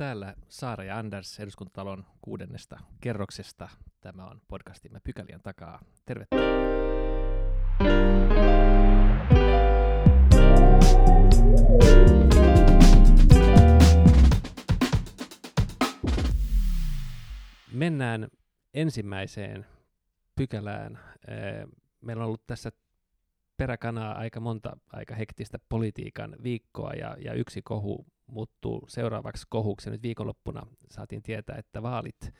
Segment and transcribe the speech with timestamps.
[0.00, 3.68] Täällä Saara ja Anders eduskuntatalon kuudennesta kerroksesta.
[4.00, 5.80] Tämä on podcastimme Pykälien takaa.
[6.06, 6.44] Tervetuloa.
[17.72, 18.28] Mennään
[18.74, 19.66] ensimmäiseen
[20.36, 20.98] pykälään.
[22.00, 22.72] Meillä on ollut tässä
[23.56, 29.90] peräkanaa aika monta aika hektistä politiikan viikkoa ja, ja yksi kohu muuttuu seuraavaksi kohuksi.
[29.90, 32.30] Nyt viikonloppuna saatiin tietää, että vaalit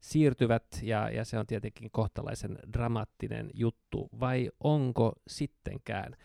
[0.00, 4.08] siirtyvät ja, ja se on tietenkin kohtalaisen dramaattinen juttu.
[4.20, 6.16] Vai onko sittenkään?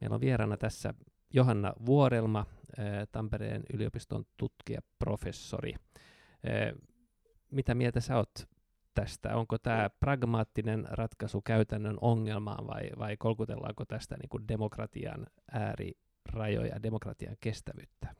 [0.00, 0.94] Meillä on vieraana tässä
[1.34, 2.46] Johanna Vuorelma,
[3.12, 5.74] Tampereen yliopiston tutkijaprofessori.
[7.50, 8.48] Mitä mieltä sä oot
[8.94, 9.36] tästä?
[9.36, 17.36] Onko tämä pragmaattinen ratkaisu käytännön ongelmaan vai, vai kolkutellaanko tästä niin kuin demokratian äärirajoja, demokratian
[17.40, 18.14] kestävyyttä?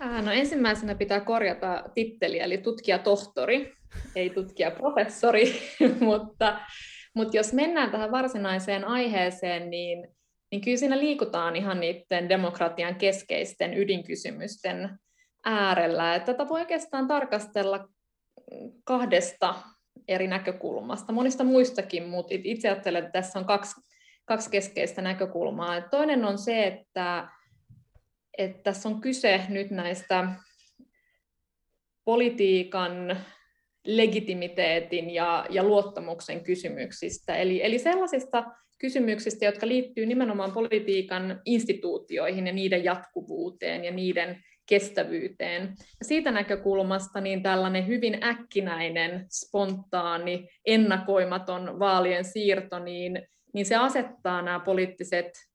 [0.00, 3.72] No ensimmäisenä pitää korjata titteli, eli tutkijatohtori,
[4.16, 5.54] ei tutkijaprofessori,
[6.00, 6.60] mutta,
[7.14, 10.08] mutta jos mennään tähän varsinaiseen aiheeseen, niin,
[10.50, 14.98] niin kyllä siinä liikutaan ihan niiden demokratian keskeisten ydinkysymysten
[15.44, 16.20] äärellä.
[16.20, 17.88] Tätä voi oikeastaan tarkastella
[18.84, 19.54] kahdesta
[20.08, 23.80] eri näkökulmasta, monista muistakin, mutta itse ajattelen, että tässä on kaksi,
[24.24, 25.80] kaksi keskeistä näkökulmaa.
[25.80, 27.28] Toinen on se, että,
[28.44, 30.28] että tässä on kyse nyt näistä
[32.04, 33.16] politiikan
[33.86, 38.44] legitimiteetin ja, ja luottamuksen kysymyksistä, eli, eli sellaisista
[38.78, 45.62] kysymyksistä, jotka liittyy nimenomaan politiikan instituutioihin ja niiden jatkuvuuteen ja niiden kestävyyteen.
[46.00, 53.22] Ja siitä näkökulmasta niin tällainen hyvin äkkinäinen, spontaani, ennakoimaton vaalien siirto, niin,
[53.54, 55.49] niin se asettaa nämä poliittiset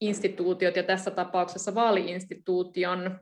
[0.00, 3.20] instituutiot ja tässä tapauksessa vaaliinstituution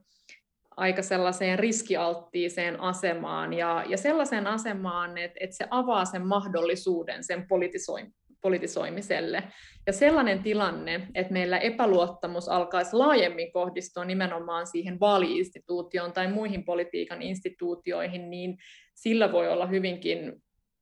[0.77, 7.47] aika sellaiseen riskialttiiseen asemaan ja, ja sellaiseen asemaan, että, että se avaa sen mahdollisuuden sen
[8.43, 9.43] politisoimiselle.
[9.87, 17.23] Ja sellainen tilanne, että meillä epäluottamus alkaisi laajemmin kohdistua nimenomaan siihen vaaliinstituutioon tai muihin politiikan
[17.23, 18.57] instituutioihin, niin
[18.95, 20.33] sillä voi olla hyvinkin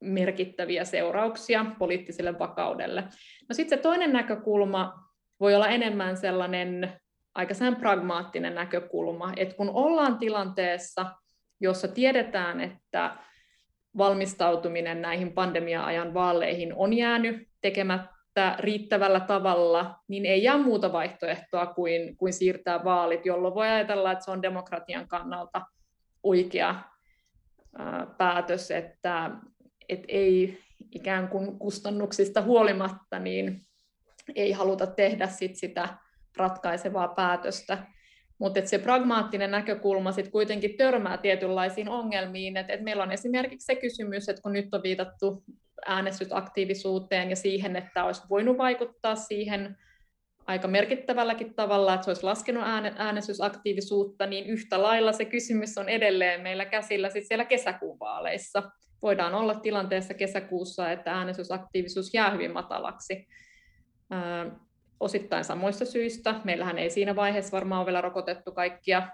[0.01, 3.01] merkittäviä seurauksia poliittiselle vakaudelle.
[3.49, 5.04] No sitten se toinen näkökulma
[5.41, 7.01] voi olla enemmän sellainen
[7.35, 11.07] aika sen pragmaattinen näkökulma, että kun ollaan tilanteessa,
[11.61, 13.17] jossa tiedetään, että
[13.97, 22.17] valmistautuminen näihin pandemia-ajan vaaleihin on jäänyt tekemättä riittävällä tavalla, niin ei jää muuta vaihtoehtoa kuin,
[22.17, 25.63] kuin siirtää vaalit, jolloin voi ajatella, että se on demokratian kannalta
[26.23, 26.75] oikea
[27.79, 29.31] ää, päätös, että
[29.89, 30.59] et ei
[30.93, 33.61] ikään kuin kustannuksista huolimatta, niin
[34.35, 35.89] ei haluta tehdä sit sitä
[36.37, 37.79] ratkaisevaa päätöstä.
[38.39, 42.57] Mutta se pragmaattinen näkökulma sitten kuitenkin törmää tietynlaisiin ongelmiin.
[42.57, 45.45] Et, et meillä on esimerkiksi se kysymys, että kun nyt on viitattu
[45.87, 49.77] äänestysaktiivisuuteen ja siihen, että olisi voinut vaikuttaa siihen
[50.47, 52.65] aika merkittävälläkin tavalla, että se olisi laskenut
[52.97, 58.63] äänestysaktiivisuutta, niin yhtä lailla se kysymys on edelleen meillä käsillä sit siellä kesäkuun vaaleissa.
[59.03, 63.27] Voidaan olla tilanteessa kesäkuussa, että äänestysaktiivisuus jää hyvin matalaksi
[65.01, 66.35] osittain samoista syistä.
[66.45, 69.09] Meillähän ei siinä vaiheessa varmaan ole vielä rokotettu kaikkia,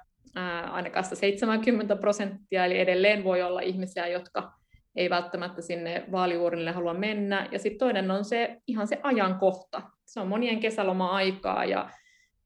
[0.70, 4.52] ainakaan 70 prosenttia, eli edelleen voi olla ihmisiä, jotka
[4.96, 7.48] ei välttämättä sinne vaaliuurnille halua mennä.
[7.52, 9.82] Ja sitten toinen on se ihan se ajankohta.
[10.04, 11.90] Se on monien kesäloma-aikaa ja,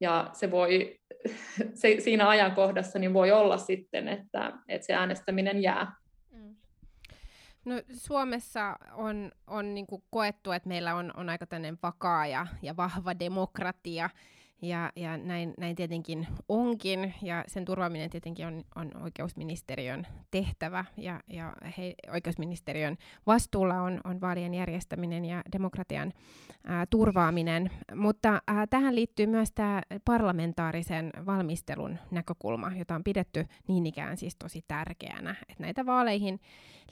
[0.00, 0.98] ja se voi,
[1.80, 5.92] se, siinä ajankohdassa niin voi olla sitten, että, että se äänestäminen jää.
[7.64, 11.46] No, Suomessa on, on niin koettu, että meillä on, on aika
[11.82, 14.10] vakaa ja, ja vahva demokratia,
[14.64, 21.20] ja, ja näin, näin tietenkin onkin, ja sen turvaaminen tietenkin on, on oikeusministeriön tehtävä, ja,
[21.30, 26.12] ja he, oikeusministeriön vastuulla on, on vaalien järjestäminen ja demokratian
[26.64, 27.70] ää, turvaaminen.
[27.94, 34.36] Mutta ää, tähän liittyy myös tämä parlamentaarisen valmistelun näkökulma, jota on pidetty niin ikään siis
[34.36, 36.40] tosi tärkeänä, että näitä vaaleihin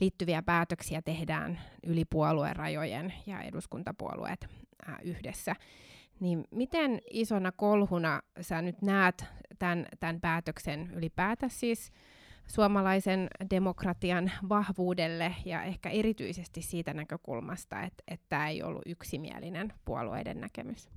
[0.01, 4.47] liittyviä päätöksiä tehdään yli puolueen rajojen ja eduskuntapuolueet
[4.87, 5.57] ää, yhdessä.
[6.23, 9.25] Niin miten isona kolhuna sä nyt näet
[9.59, 11.93] tämän, tämän päätöksen ylipäätä siis
[12.47, 20.41] suomalaisen demokratian vahvuudelle ja ehkä erityisesti siitä näkökulmasta, että, että tämä ei ollut yksimielinen puolueiden
[20.41, 20.89] näkemys?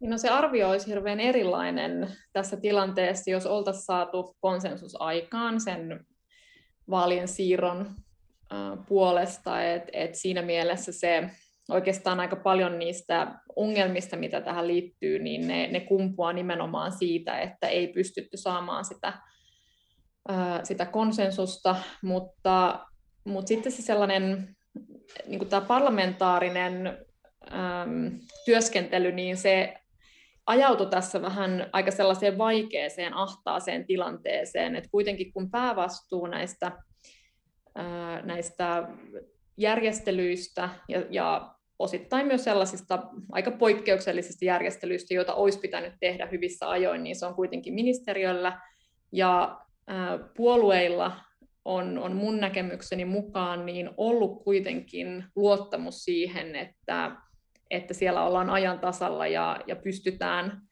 [0.00, 6.06] No se arvio olisi hirveän erilainen tässä tilanteessa, jos oltaisiin saatu konsensus aikaan sen
[6.90, 7.94] vaalien siirron
[8.88, 11.30] puolesta, että et siinä mielessä se
[11.68, 17.68] oikeastaan aika paljon niistä ongelmista, mitä tähän liittyy, niin ne, ne kumpuaa nimenomaan siitä, että
[17.68, 19.12] ei pystytty saamaan sitä,
[20.62, 22.86] sitä konsensusta, mutta,
[23.24, 24.56] mutta sitten se sellainen
[25.26, 26.86] niin kuin tämä parlamentaarinen
[27.52, 29.74] äm, työskentely, niin se
[30.46, 36.72] ajautui tässä vähän aika sellaiseen vaikeeseen, ahtaaseen tilanteeseen, että kuitenkin kun päävastuu näistä,
[37.74, 38.88] ää, näistä
[39.56, 43.02] järjestelyistä ja, ja osittain myös sellaisista
[43.32, 48.60] aika poikkeuksellisista järjestelyistä, joita olisi pitänyt tehdä hyvissä ajoin, niin se on kuitenkin ministeriöllä.
[49.12, 49.60] Ja
[50.36, 51.20] puolueilla
[51.64, 57.16] on, on mun näkemykseni mukaan niin ollut kuitenkin luottamus siihen, että
[57.70, 60.62] että siellä ollaan ajan tasalla ja, ja pystytään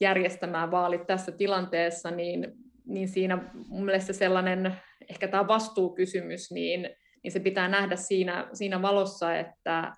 [0.00, 2.52] järjestämään vaalit tässä tilanteessa, niin,
[2.86, 4.76] niin siinä mun mielestä sellainen,
[5.10, 6.90] ehkä tämä vastuukysymys, niin,
[7.22, 9.92] niin se pitää nähdä siinä, siinä valossa, että,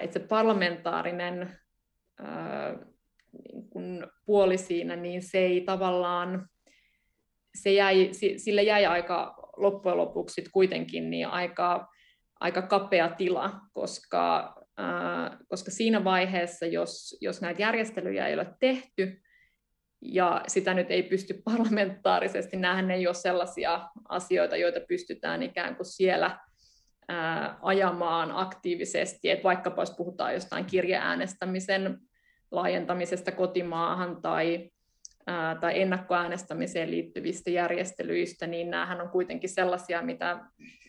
[0.00, 1.58] että se parlamentaarinen
[3.42, 6.48] niin kun puoli siinä, niin se ei tavallaan,
[7.54, 11.88] se jäi, sille jäi aika loppujen lopuksi kuitenkin niin aika,
[12.40, 14.54] aika kapea tila, koska
[15.48, 19.22] koska siinä vaiheessa, jos, jos näitä järjestelyjä ei ole tehty,
[20.02, 25.86] ja sitä nyt ei pysty parlamentaarisesti, nähdä, ei ole sellaisia asioita, joita pystytään ikään kuin
[25.86, 26.38] siellä
[27.62, 31.98] ajamaan aktiivisesti, että vaikkapa jos puhutaan jostain kirjeäänestämisen
[32.50, 34.70] laajentamisesta kotimaahan tai,
[35.26, 40.40] ää, tai ennakkoäänestämiseen liittyvistä järjestelyistä, niin näähän on kuitenkin sellaisia, mitä,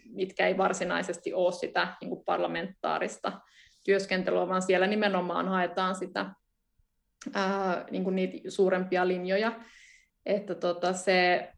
[0.06, 3.42] mitkä ei varsinaisesti ole sitä niin kuin parlamentaarista
[3.84, 6.26] työskentelyä, vaan siellä nimenomaan haetaan sitä,
[7.34, 9.60] ää, niin kuin niitä suurempia linjoja.
[10.26, 11.50] Että tota se,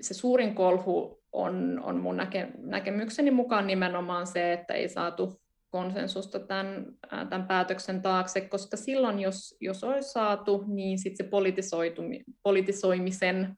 [0.00, 5.40] se suurin kolhu on, on mun näke, näkemykseni mukaan nimenomaan se, että ei saatu
[5.70, 11.30] konsensusta tämän, tämän päätöksen taakse, koska silloin, jos, jos olisi saatu, niin sitten se
[12.42, 13.56] politisoimisen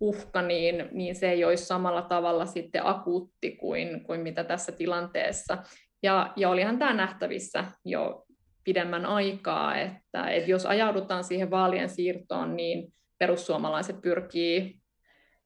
[0.00, 5.58] uhka, niin, niin se ei olisi samalla tavalla sitten akuutti kuin, kuin mitä tässä tilanteessa.
[6.02, 8.24] Ja, ja olihan tämä nähtävissä jo
[8.64, 14.79] pidemmän aikaa, että, että jos ajaudutaan siihen vaalien siirtoon, niin perussuomalaiset pyrkii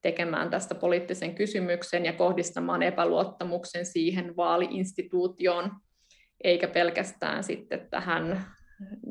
[0.05, 5.71] tekemään tästä poliittisen kysymyksen ja kohdistamaan epäluottamuksen siihen vaaliinstituutioon,
[6.43, 8.45] eikä pelkästään sitten tähän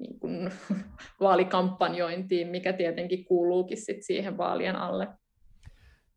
[0.00, 0.52] niin kuin,
[1.20, 5.08] vaalikampanjointiin, mikä tietenkin kuuluukin sit siihen vaalien alle.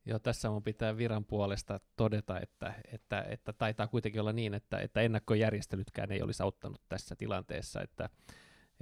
[0.05, 4.79] Joo, tässä mun pitää viran puolesta todeta, että, että, että taitaa kuitenkin olla niin, että,
[4.79, 8.09] että ennakkojärjestelytkään ei olisi auttanut tässä tilanteessa, että,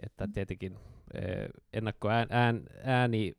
[0.04, 0.78] että tietenkin
[1.14, 3.36] eh, ennakkoääni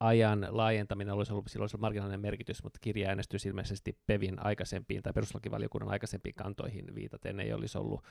[0.00, 6.34] ajan laajentaminen olisi ollut, silloin marginaalinen merkitys, mutta kirjaäänestys ilmeisesti PEVin aikaisempiin tai perustuslakivaliokunnan aikaisempiin
[6.34, 8.04] kantoihin viitaten ei olisi ollut,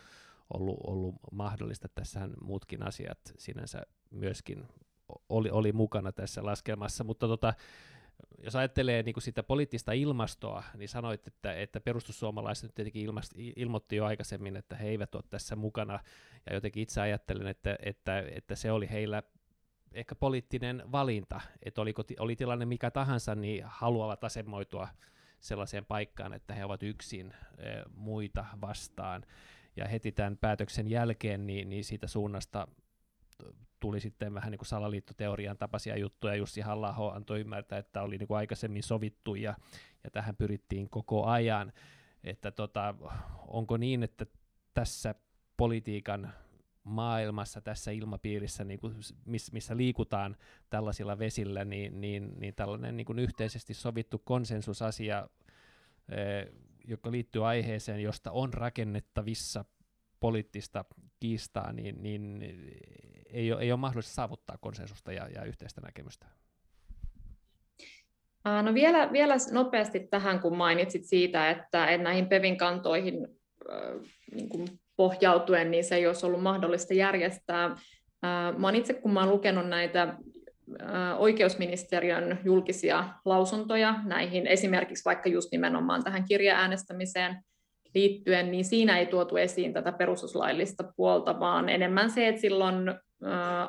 [0.54, 1.88] ollut, ollut mahdollista.
[1.96, 3.82] Tässähän muutkin asiat sinänsä
[4.12, 4.68] myöskin
[5.30, 7.54] oli, oli mukana tässä laskelmassa, mutta tota,
[8.44, 13.32] jos ajattelee niin kuin sitä poliittista ilmastoa, niin sanoit, että, että perustussuomalaiset nyt tietenkin ilmast,
[13.36, 16.00] ilmoitti jo aikaisemmin, että he eivät ole tässä mukana,
[16.46, 19.24] ja jotenkin itse ajattelen, että, että, että se oli heillä
[19.98, 24.88] ehkä poliittinen valinta, että oliko, oli tilanne mikä tahansa, niin haluavat asemoitua
[25.40, 27.64] sellaiseen paikkaan, että he ovat yksin e,
[27.96, 29.26] muita vastaan.
[29.76, 32.68] Ja heti tämän päätöksen jälkeen niin, niin siitä suunnasta
[33.80, 36.36] tuli sitten vähän niin kuin salaliittoteorian tapaisia juttuja.
[36.36, 39.56] Jussi halla antoi ymmärtää, että oli niin kuin aikaisemmin sovittu ja,
[40.04, 41.74] ja tähän pyrittiin koko ajan.
[42.24, 42.96] Että tota,
[43.48, 44.26] onko niin, että
[44.74, 45.16] tässä
[45.58, 46.34] politiikan
[46.88, 50.38] maailmassa, tässä ilmapiirissä, niin kuin, miss, missä liikutaan
[50.70, 55.28] tällaisilla vesillä, niin, niin, niin tällainen niin kuin yhteisesti sovittu konsensusasia,
[56.12, 56.54] eh,
[56.88, 59.66] joka liittyy aiheeseen, josta on rakennettavissa
[60.20, 60.86] poliittista
[61.20, 62.44] kiistaa, niin, niin
[63.30, 66.26] ei, ole, ei ole mahdollista saavuttaa konsensusta ja, ja yhteistä näkemystä?
[68.64, 73.28] No vielä, vielä nopeasti tähän, kun mainitsit siitä, että, näihin PEVin kantoihin
[74.36, 77.76] niin kuin pohjautuen, niin se ei olisi ollut mahdollista järjestää.
[78.58, 80.16] Mä itse, kun mä olen lukenut näitä
[81.18, 87.38] oikeusministeriön julkisia lausuntoja näihin, esimerkiksi vaikka just nimenomaan tähän kirjaäänestämiseen,
[87.96, 92.94] liittyen, niin siinä ei tuotu esiin tätä perustuslaillista puolta, vaan enemmän se, että silloin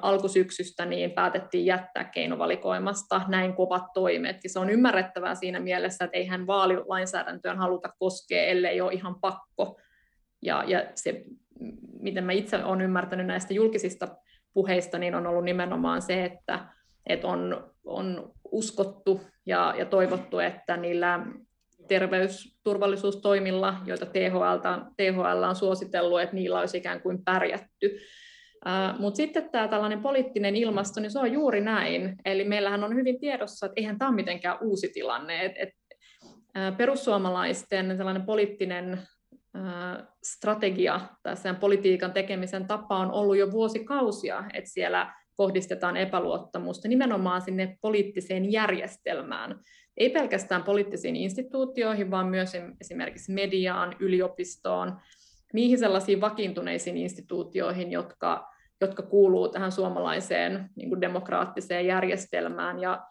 [0.02, 4.36] alkusyksystä niin päätettiin jättää keinovalikoimasta näin kovat toimet.
[4.44, 9.80] Ja se on ymmärrettävää siinä mielessä, että eihän vaalilainsäädäntöön haluta koskea, ellei ole ihan pakko.
[10.42, 11.24] Ja, ja se,
[12.00, 14.08] miten mä itse olen ymmärtänyt näistä julkisista
[14.54, 16.68] puheista, niin on ollut nimenomaan se, että,
[17.06, 21.26] että on, on uskottu ja, ja toivottu, että niillä
[21.88, 27.98] terveysturvallisuustoimilla, joita THL, THL on suositellut, että niillä olisi ikään kuin pärjätty.
[28.98, 32.16] Mutta sitten tämä tällainen poliittinen ilmasto, niin se on juuri näin.
[32.24, 35.44] Eli meillähän on hyvin tiedossa, että eihän tämä ole mitenkään uusi tilanne.
[35.44, 35.68] Et, et,
[36.76, 39.02] perussuomalaisten tällainen poliittinen
[40.22, 47.42] strategia tai sen politiikan tekemisen tapa on ollut jo vuosikausia, että siellä kohdistetaan epäluottamusta nimenomaan
[47.42, 49.60] sinne poliittiseen järjestelmään.
[49.96, 55.00] Ei pelkästään poliittisiin instituutioihin, vaan myös esimerkiksi mediaan, yliopistoon,
[55.52, 58.48] niihin sellaisiin vakiintuneisiin instituutioihin, jotka,
[58.80, 62.78] jotka kuuluu tähän suomalaiseen niin kuin demokraattiseen järjestelmään.
[62.78, 63.02] Ja,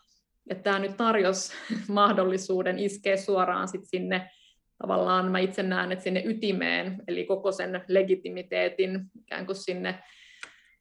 [0.49, 1.53] ja tämä nyt tarjosi
[1.87, 4.29] mahdollisuuden iskeä suoraan sit sinne
[4.77, 9.99] tavallaan mä itse näen, että sinne ytimeen, eli koko sen legitimiteetin ikään kuin sinne,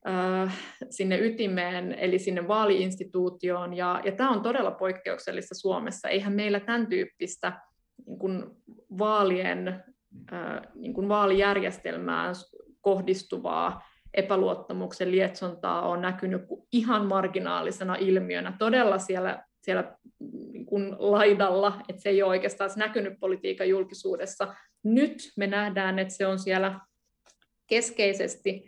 [0.09, 0.59] äh,
[0.91, 6.09] sinne ytimeen, eli sinne vaaliinstituutioon, ja, ja tämä on todella poikkeuksellista Suomessa.
[6.09, 7.61] Eihän meillä tämän tyyppistä
[8.07, 8.45] niin kuin
[8.99, 9.69] vaalien,
[10.33, 12.35] äh, niin kuin vaalijärjestelmään
[12.81, 13.83] kohdistuvaa
[14.15, 19.97] epäluottamuksen lietsontaa on näkynyt ihan marginaalisena ilmiönä todella siellä, siellä
[20.53, 24.55] niin kuin laidalla, että se ei ole oikeastaan näkynyt politiikan julkisuudessa.
[24.83, 26.81] Nyt me nähdään, että se on siellä
[27.67, 28.65] keskeisesti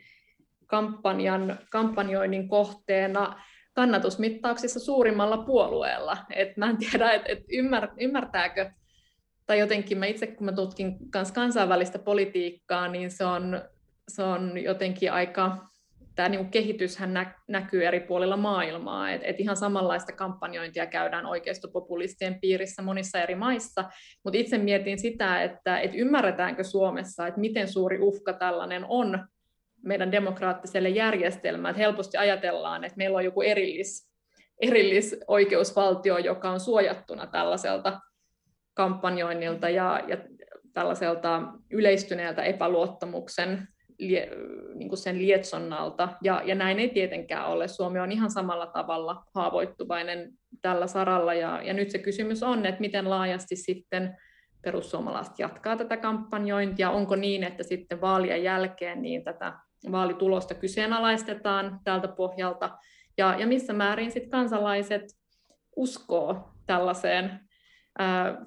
[0.67, 3.43] kampanjan, kampanjoinnin kohteena
[3.75, 6.17] kannatusmittauksissa suurimmalla puolueella.
[6.31, 8.71] Et mä en tiedä, että et ymmär, ymmärtääkö,
[9.47, 13.63] tai jotenkin mä itse kun mä tutkin kans kansainvälistä politiikkaa, niin se on,
[14.09, 15.68] se on jotenkin aika
[16.19, 22.41] tämä niin kehityshän nä- näkyy eri puolilla maailmaa, että et ihan samanlaista kampanjointia käydään oikeistopopulistien
[22.41, 23.85] piirissä monissa eri maissa,
[24.25, 29.29] mutta itse mietin sitä, että et ymmärretäänkö Suomessa, että miten suuri uhka tällainen on
[29.83, 31.75] meidän demokraattiselle järjestelmään.
[31.75, 34.11] Helposti ajatellaan, että meillä on joku erillis,
[34.63, 38.01] erillisoikeusvaltio, joka on suojattuna tällaiselta
[38.75, 40.17] kampanjoinnilta ja, ja
[40.73, 44.31] tällaiselta yleistyneeltä epäluottamuksen lie,
[44.75, 47.69] niin kuin sen lietsonnalta, ja, ja näin ei tietenkään ole.
[47.69, 52.81] Suomi on ihan samalla tavalla haavoittuvainen tällä saralla, ja, ja nyt se kysymys on, että
[52.81, 54.17] miten laajasti sitten
[54.63, 59.53] perussuomalaiset jatkaa tätä kampanjointia, onko niin, että sitten vaalien jälkeen niin tätä
[59.93, 62.79] vaalitulosta kyseenalaistetaan tältä pohjalta,
[63.19, 65.03] ja, ja missä määrin sitten kansalaiset
[65.77, 67.48] uskoo tällaiseen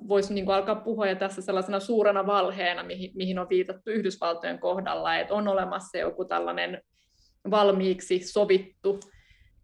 [0.08, 4.60] voisi niin kuin alkaa puhua jo tässä sellaisena suurena valheena, mihin, mihin on viitattu Yhdysvaltojen
[4.60, 6.82] kohdalla, että on olemassa joku tällainen
[7.52, 9.00] valmiiksi sovittu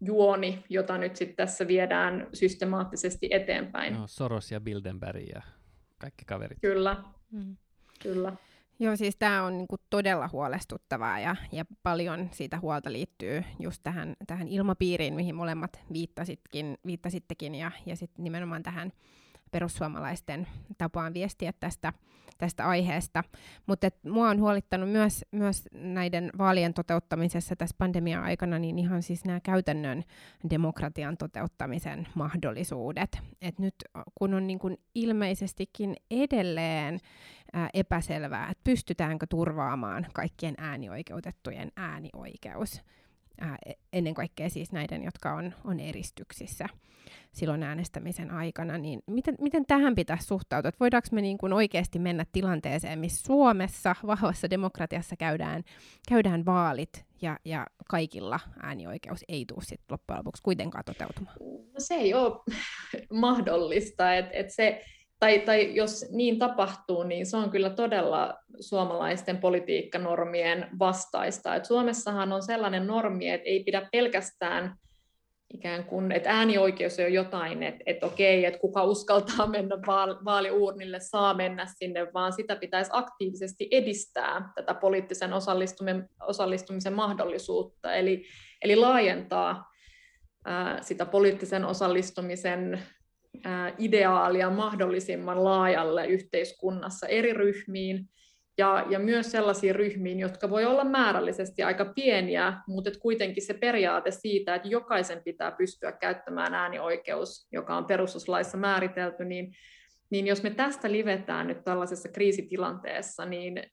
[0.01, 3.93] juoni, jota nyt sitten tässä viedään systemaattisesti eteenpäin.
[3.93, 5.41] No, Soros ja Bildenberg ja
[5.97, 6.57] kaikki kaverit.
[6.61, 7.57] Kyllä, mm.
[8.03, 8.33] kyllä.
[8.79, 14.15] Joo, siis tämä on niinku todella huolestuttavaa ja, ja paljon siitä huolta liittyy just tähän,
[14.27, 18.91] tähän ilmapiiriin, mihin molemmat viittasitkin, viittasittekin ja, ja sitten nimenomaan tähän
[19.51, 21.93] perussuomalaisten tapaan viestiä tästä,
[22.37, 23.23] tästä aiheesta.
[23.65, 29.39] Mutta mua on huolittanut myös, myös näiden vaalien toteuttamisessa tässä pandemia-aikana niin ihan siis nämä
[29.39, 30.03] käytännön
[30.49, 33.19] demokratian toteuttamisen mahdollisuudet.
[33.41, 33.75] Et nyt
[34.15, 36.99] kun on niin kun ilmeisestikin edelleen
[37.53, 42.81] ää, epäselvää, että pystytäänkö turvaamaan kaikkien äänioikeutettujen äänioikeus,
[43.41, 46.69] ää, e, ennen kaikkea siis näiden, jotka on, on eristyksissä
[47.31, 50.69] silloin äänestämisen aikana, niin miten, miten tähän pitäisi suhtautua?
[50.69, 55.63] Että voidaanko me niin kuin oikeasti mennä tilanteeseen, missä Suomessa vahvassa demokratiassa käydään,
[56.09, 61.35] käydään vaalit ja, ja kaikilla äänioikeus ei tule sit loppujen lopuksi kuitenkaan toteutumaan?
[61.73, 62.33] No se ei ole
[63.13, 64.83] mahdollista, että et se
[65.19, 71.55] tai, tai jos niin tapahtuu, niin se on kyllä todella suomalaisten politiikkanormien vastaista.
[71.55, 74.75] Et Suomessahan on sellainen normi, että ei pidä pelkästään
[75.53, 79.75] ikään kuin, että äänioikeus on jotain, että, että okei, että kuka uskaltaa mennä
[80.25, 88.25] vaaliuurnille, saa mennä sinne, vaan sitä pitäisi aktiivisesti edistää tätä poliittisen osallistumisen, osallistumisen mahdollisuutta, eli,
[88.61, 89.71] eli laajentaa
[90.45, 92.83] ää, sitä poliittisen osallistumisen
[93.77, 98.09] ideaalia mahdollisimman laajalle yhteiskunnassa eri ryhmiin.
[98.57, 104.11] Ja, ja myös sellaisiin ryhmiin, jotka voi olla määrällisesti aika pieniä, mutta kuitenkin se periaate
[104.11, 109.53] siitä, että jokaisen pitää pystyä käyttämään äänioikeus, joka on perustuslaissa määritelty, niin,
[110.09, 113.63] niin jos me tästä livetään nyt tällaisessa kriisitilanteessa, niin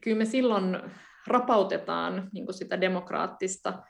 [0.00, 0.78] kyllä me silloin
[1.26, 3.82] rapautetaan niin sitä demokraattista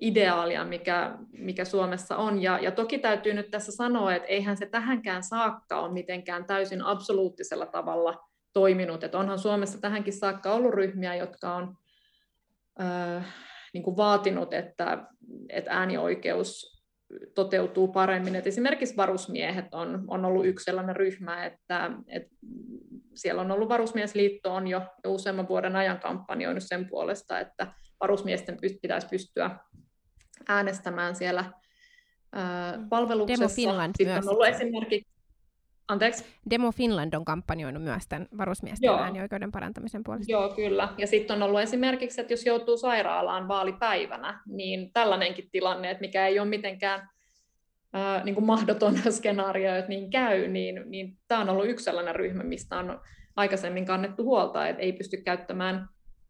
[0.00, 2.42] ideaalia, mikä, mikä Suomessa on.
[2.42, 6.82] Ja, ja toki täytyy nyt tässä sanoa, että eihän se tähänkään saakka ole mitenkään täysin
[6.82, 9.04] absoluuttisella tavalla toiminut.
[9.04, 11.76] Että onhan Suomessa tähänkin saakka ollut ryhmiä, jotka on
[12.80, 13.34] äh,
[13.74, 15.06] niin kuin vaatinut, että,
[15.48, 16.82] että äänioikeus
[17.34, 18.36] toteutuu paremmin.
[18.36, 22.36] Et esimerkiksi varusmiehet on, on ollut yksi sellainen ryhmä, että, että
[23.14, 27.66] siellä on ollut varusmiesliitto on jo, jo useamman vuoden ajan kampanjoinut sen puolesta, että
[28.02, 29.50] varusmiesten pitäisi pystyä
[30.48, 32.88] äänestämään siellä mm.
[32.88, 33.42] palveluksessa.
[33.42, 34.26] Demo Finland Sitten myös.
[34.26, 35.12] on ollut esimerkiksi
[35.88, 36.24] Anteeksi?
[36.50, 38.98] Demo Finland on kampanjoinut myös tämän varusmiesten Joo.
[38.98, 40.32] äänioikeuden parantamisen puolesta.
[40.32, 40.88] Joo, kyllä.
[40.98, 46.26] Ja sitten on ollut esimerkiksi, että jos joutuu sairaalaan vaalipäivänä, niin tällainenkin tilanne, että mikä
[46.26, 47.08] ei ole mitenkään
[47.96, 52.16] äh, niin kuin mahdoton skenaario, että niin käy, niin, niin tämä on ollut yksi sellainen
[52.16, 53.00] ryhmä, mistä on
[53.36, 55.88] aikaisemmin kannettu huolta, että ei pysty käyttämään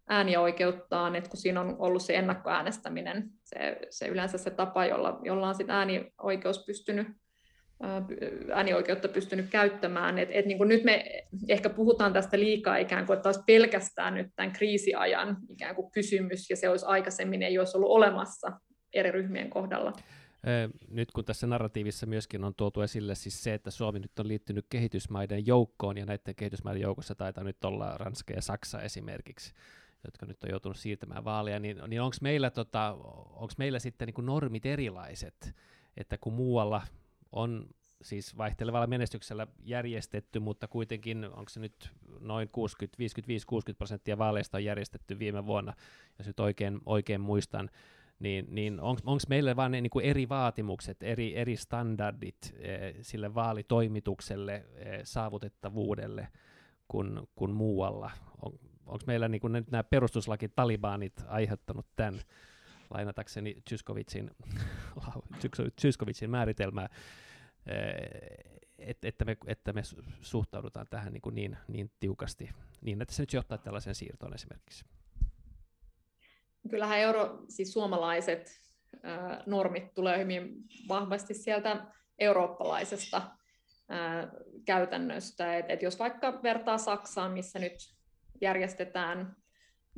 [0.09, 5.49] äänioikeuttaan, että kun siinä on ollut se ennakkoäänestäminen, se, se yleensä se tapa, jolla, jolla
[5.49, 7.09] on sitten äänioikeus pystynyt
[8.53, 10.19] äänioikeutta pystynyt käyttämään.
[10.19, 11.05] Et, et niin kuin nyt me
[11.49, 16.51] ehkä puhutaan tästä liikaa ikään kuin, että olisi pelkästään nyt tämän kriisiajan ikään kuin kysymys,
[16.51, 18.53] ja se olisi aikaisemmin ei olisi ollut olemassa
[18.95, 19.93] eri ryhmien kohdalla.
[20.91, 24.67] Nyt kun tässä narratiivissa myöskin on tuotu esille siis se, että Suomi nyt on liittynyt
[24.71, 29.53] kehitysmaiden joukkoon, ja näiden kehitysmaiden joukossa taitaa nyt olla Ranska ja Saksa esimerkiksi,
[30.05, 32.97] jotka nyt on joutunut siirtämään vaaleja, niin, niin onko meillä, tota,
[33.59, 35.55] meillä sitten niin normit erilaiset,
[35.97, 36.83] että kun muualla
[37.33, 37.67] on
[38.03, 41.91] siis vaihtelevalla menestyksellä järjestetty, mutta kuitenkin onko se nyt
[42.21, 42.99] noin 60,
[43.73, 45.75] 55-60 prosenttia vaaleista on järjestetty viime vuonna,
[46.19, 47.71] jos nyt oikein, oikein muistan,
[48.19, 54.55] niin, niin onko meillä vain niin kuin eri vaatimukset, eri, eri standardit eh, sille vaalitoimitukselle,
[54.75, 56.29] eh, saavutettavuudelle
[56.89, 58.11] kuin, kuin muualla?
[58.43, 58.59] On,
[58.93, 62.21] onko meillä niin kuin nyt nämä perustuslaki talibanit aiheuttanut tämän,
[62.91, 63.63] lainatakseni
[65.81, 66.89] Tyskovitsin määritelmää,
[68.79, 69.83] että, että, me, että me
[70.21, 74.85] suhtaudutaan tähän niin, kuin niin, niin tiukasti, niin että se nyt johtaa tällaisen siirtoon esimerkiksi.
[76.71, 78.61] Kyllähän euro, siis suomalaiset
[79.05, 80.55] äh, normit tulee hyvin
[80.89, 81.87] vahvasti sieltä
[82.19, 84.29] eurooppalaisesta äh,
[84.65, 85.57] käytännöstä.
[85.57, 87.95] Et, et jos vaikka vertaa Saksaan, missä nyt
[88.43, 89.37] järjestetään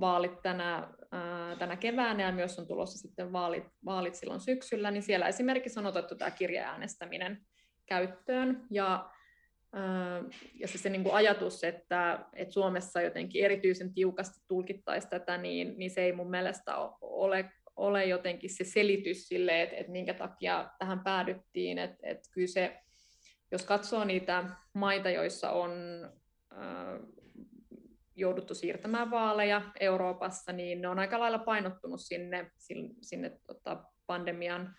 [0.01, 5.03] vaalit tänä, ää, tänä keväänä ja myös on tulossa sitten vaalit, vaalit silloin syksyllä, niin
[5.03, 7.47] siellä esimerkiksi on otettu tämä kirjeäänestäminen
[7.87, 8.67] käyttöön.
[8.71, 9.11] Ja,
[9.73, 10.23] ää,
[10.55, 15.75] ja se, se niin kuin ajatus, että, että Suomessa jotenkin erityisen tiukasti tulkittaisi tätä, niin,
[15.79, 20.71] niin se ei mun mielestä ole, ole jotenkin se selitys sille, että, että minkä takia
[20.79, 21.79] tähän päädyttiin.
[21.79, 22.81] Että, että kyllä se,
[23.53, 25.71] jos katsoo niitä maita, joissa on
[28.17, 32.51] jouduttu siirtämään vaaleja Euroopassa, niin ne on aika lailla painottunut sinne,
[33.01, 34.75] sinne tota pandemian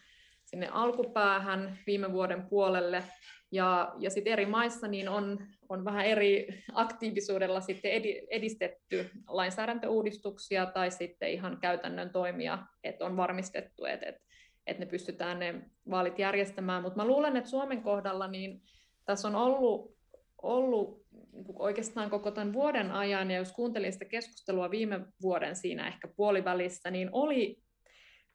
[0.46, 3.04] sinne alkupäähän viime vuoden puolelle.
[3.52, 7.92] Ja, ja sitten eri maissa niin on, on vähän eri aktiivisuudella sitten
[8.30, 14.22] edistetty lainsäädäntöuudistuksia tai sitten ihan käytännön toimia, että on varmistettu, että, että,
[14.68, 16.82] että ne pystytään ne vaalit järjestämään.
[16.82, 18.62] Mutta mä luulen, että Suomen kohdalla niin
[19.06, 19.98] tässä on ollut,
[20.42, 21.05] ollut
[21.54, 26.92] oikeastaan koko tämän vuoden ajan, ja jos kuuntelin sitä keskustelua viime vuoden siinä ehkä puolivälissä,
[26.92, 27.58] niin oli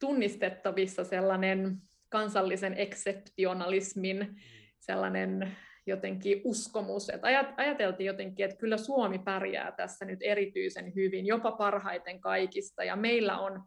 [0.01, 1.77] tunnistettavissa sellainen
[2.09, 4.41] kansallisen ekseptionalismin
[4.81, 11.53] sellainen jotenkin uskomus, että ajateltiin jotenkin, että kyllä Suomi pärjää tässä nyt erityisen hyvin, jopa
[11.53, 13.63] parhaiten kaikista, ja meillä on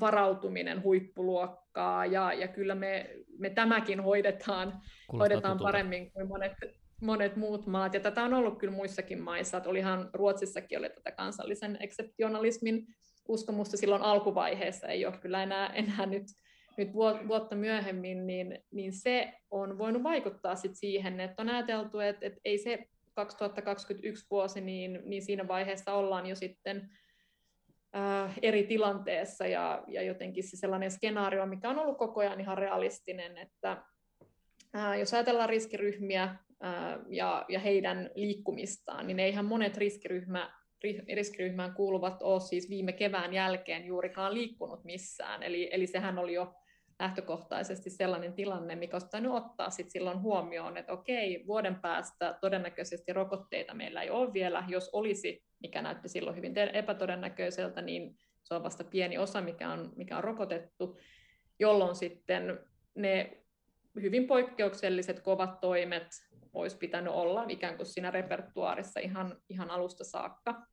[0.00, 4.80] varautuminen huippuluokkaa, ja, ja kyllä me, me tämäkin hoidetaan,
[5.12, 6.52] hoidetaan paremmin kuin monet
[7.04, 11.12] monet muut maat, ja tätä on ollut kyllä muissakin maissa, että olihan Ruotsissakin oli tätä
[11.12, 12.86] kansallisen ekseptionalismin
[13.28, 16.26] uskomusta silloin alkuvaiheessa, ei ole kyllä enää, enää nyt,
[16.76, 16.92] nyt
[17.28, 22.40] vuotta myöhemmin, niin, niin se on voinut vaikuttaa sit siihen, että on ajateltu, että, että
[22.44, 26.90] ei se 2021 vuosi, niin, niin siinä vaiheessa ollaan jo sitten
[27.96, 32.58] äh, eri tilanteessa ja, ja jotenkin se sellainen skenaario, mikä on ollut koko ajan ihan
[32.58, 33.82] realistinen, että
[34.76, 36.36] äh, jos ajatellaan riskiryhmiä,
[37.08, 40.52] ja, ja heidän liikkumistaan, niin eihän monet riskiryhmä,
[41.14, 45.42] riskiryhmään kuuluvat ole siis viime kevään jälkeen juurikaan liikkunut missään.
[45.42, 46.54] Eli, eli sehän oli jo
[46.98, 53.12] lähtökohtaisesti sellainen tilanne, mikä olisi pitänyt ottaa sit silloin huomioon, että okei, vuoden päästä todennäköisesti
[53.12, 54.64] rokotteita meillä ei ole vielä.
[54.68, 59.92] Jos olisi, mikä näytti silloin hyvin epätodennäköiseltä, niin se on vasta pieni osa, mikä on,
[59.96, 60.98] mikä on rokotettu,
[61.58, 62.58] jolloin sitten
[62.94, 63.44] ne
[64.02, 66.06] hyvin poikkeukselliset kovat toimet
[66.54, 70.66] olisi pitänyt olla ikään kuin siinä repertuaarissa ihan, ihan alusta saakka.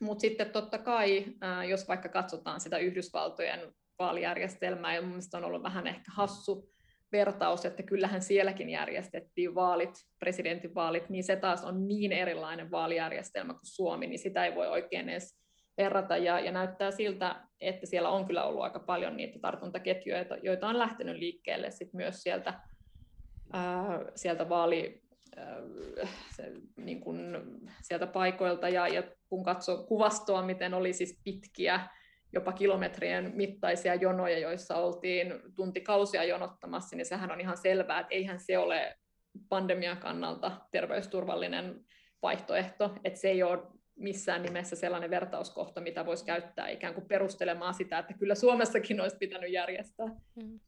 [0.00, 1.24] Mutta sitten totta kai,
[1.68, 6.72] jos vaikka katsotaan sitä Yhdysvaltojen vaalijärjestelmää, ja mielestäni on ollut vähän ehkä hassu
[7.12, 13.66] vertaus, että kyllähän sielläkin järjestettiin vaalit, presidentinvaalit, niin se taas on niin erilainen vaalijärjestelmä kuin
[13.66, 15.38] Suomi, niin sitä ei voi oikein edes
[15.76, 20.68] verrata, ja, ja näyttää siltä, että siellä on kyllä ollut aika paljon niitä tartuntaketjuja, joita
[20.68, 22.60] on lähtenyt liikkeelle sit myös sieltä,
[23.52, 25.02] ää, sieltä vaali,
[26.36, 27.18] se, niin kun,
[27.82, 31.80] sieltä paikoilta, ja, ja kun katsoo kuvastoa, miten oli siis pitkiä,
[32.32, 38.40] jopa kilometrien mittaisia jonoja, joissa oltiin tuntikausia jonottamassa, niin sehän on ihan selvää, että eihän
[38.40, 38.96] se ole
[39.48, 41.84] pandemian kannalta terveysturvallinen
[42.22, 43.58] vaihtoehto, että se ei ole
[43.96, 49.16] missään nimessä sellainen vertauskohta, mitä voisi käyttää ikään kuin perustelemaan sitä, että kyllä Suomessakin olisi
[49.16, 50.06] pitänyt järjestää.
[50.34, 50.60] Mm.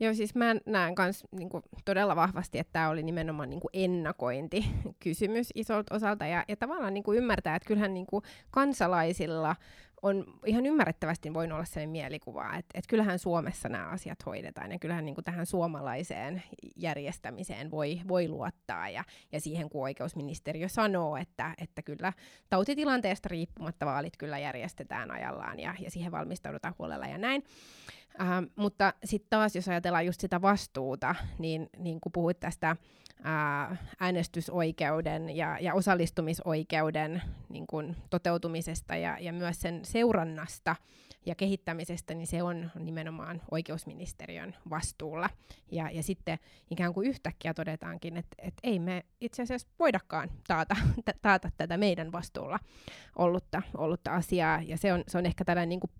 [0.00, 1.50] Joo, siis mä näen myös niin
[1.84, 7.56] todella vahvasti, että tämä oli nimenomaan niin ennakointikysymys isolta osalta, ja, ja tavallaan niin ymmärtää,
[7.56, 8.06] että kyllähän niin
[8.50, 9.56] kansalaisilla
[10.04, 14.78] on ihan ymmärrettävästi voinut olla sellainen mielikuva, että, että kyllähän Suomessa nämä asiat hoidetaan ja
[14.78, 16.42] kyllähän niin kuin tähän suomalaiseen
[16.76, 22.12] järjestämiseen voi, voi luottaa ja, ja siihen kun oikeusministeriö sanoo, että, että kyllä
[22.50, 27.44] tautitilanteesta riippumatta vaalit kyllä järjestetään ajallaan ja, ja siihen valmistaudutaan huolella ja näin.
[28.14, 32.76] Uh, mutta sitten taas, jos ajatellaan just sitä vastuuta, niin, niin kun puhuit tästä
[33.24, 40.76] ää, äänestysoikeuden ja, ja osallistumisoikeuden niin kun, toteutumisesta ja, ja myös sen seurannasta
[41.26, 45.30] ja kehittämisestä, niin se on nimenomaan oikeusministeriön vastuulla.
[45.72, 46.38] Ja, ja sitten
[46.70, 50.76] ikään kuin yhtäkkiä todetaankin, että, että ei me itse asiassa voidakaan taata,
[51.22, 52.58] taata tätä meidän vastuulla
[53.16, 54.62] ollutta, ollutta asiaa.
[54.62, 55.90] Ja se on, se on ehkä tällainen niin kuin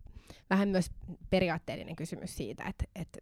[0.51, 0.91] vähän myös
[1.31, 3.19] periaatteellinen kysymys siitä, että, että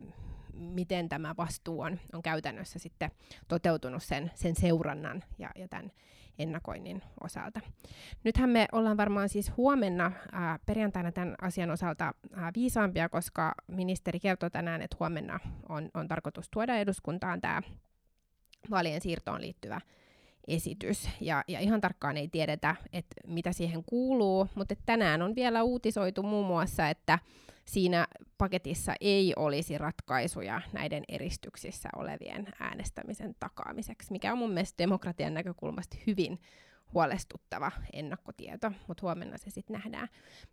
[0.53, 3.11] miten tämä vastuu on, on käytännössä sitten
[3.49, 5.93] toteutunut sen, sen seurannan ja, ja tämän
[6.39, 7.61] ennakoinnin osalta.
[8.25, 14.21] Nythän me ollaan varmaan siis huomenna ää, perjantaina tämän asian osalta ää, viisaampia, koska ministeri
[14.21, 17.63] kertoi tänään, että huomenna on, on tarkoitus tuoda eduskuntaan tämä
[18.71, 19.81] vaalien siirtoon liittyvä
[20.49, 21.09] esitys.
[21.21, 26.23] Ja, ja ihan tarkkaan ei tiedetä, että mitä siihen kuuluu, mutta tänään on vielä uutisoitu
[26.23, 27.19] muun muassa, että
[27.65, 28.07] siinä
[28.39, 35.97] paketissa ei olisi ratkaisuja näiden eristyksissä olevien äänestämisen takaamiseksi, mikä on mun mielestä demokratian näkökulmasta
[36.07, 36.39] hyvin
[36.95, 40.09] huolestuttava ennakkotieto, mutta huomenna se sitten nähdään.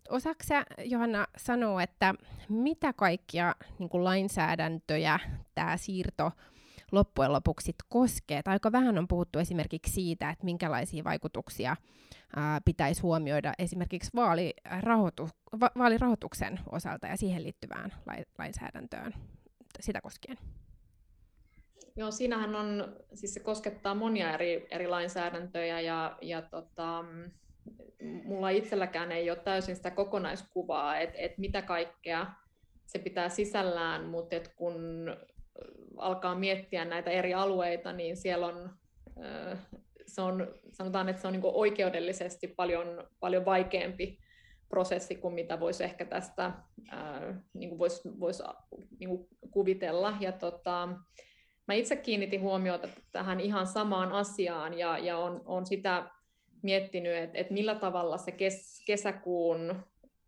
[0.08, 2.14] Osaksi Johanna sanoo, että
[2.48, 5.18] mitä kaikkia niin lainsäädäntöjä
[5.54, 6.32] tämä siirto
[6.92, 8.42] loppujen lopuksi koskee.
[8.42, 11.76] Tai aika vähän on puhuttu esimerkiksi siitä, että minkälaisia vaikutuksia
[12.36, 15.28] ää, pitäisi huomioida esimerkiksi vaalirahoitu,
[15.60, 19.14] va- vaalirahoituksen osalta ja siihen liittyvään lai- lainsäädäntöön
[19.80, 20.38] sitä koskien.
[21.96, 27.04] Joo, siinähän on, siis se koskettaa monia eri, eri lainsäädäntöjä ja, ja tota,
[28.24, 32.26] mulla itselläkään ei ole täysin sitä kokonaiskuvaa, että et mitä kaikkea
[32.86, 34.76] se pitää sisällään, mutta kun
[35.96, 38.70] alkaa miettiä näitä eri alueita, niin siellä on,
[40.06, 44.18] se on sanotaan, että se on niin oikeudellisesti paljon, paljon vaikeampi
[44.68, 46.52] prosessi kuin mitä voisi ehkä tästä
[47.54, 48.42] niin voisi vois,
[48.98, 50.16] niin kuvitella.
[50.20, 50.88] Ja tota,
[51.68, 56.10] mä itse kiinnitin huomiota tähän ihan samaan asiaan ja, ja on, on sitä
[56.62, 59.84] miettinyt, että, että millä tavalla se kes, kesäkuun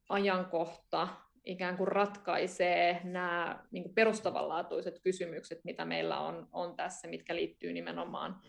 [0.09, 1.09] ajankohta
[1.45, 7.73] ikään kuin ratkaisee nämä niin kuin perustavanlaatuiset kysymykset, mitä meillä on, on tässä, mitkä liittyy
[7.73, 8.41] nimenomaan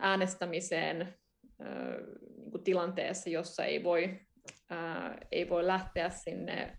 [0.00, 1.14] äänestämiseen
[2.36, 4.20] niin kuin tilanteessa, jossa ei voi,
[5.32, 6.76] ei voi lähteä sinne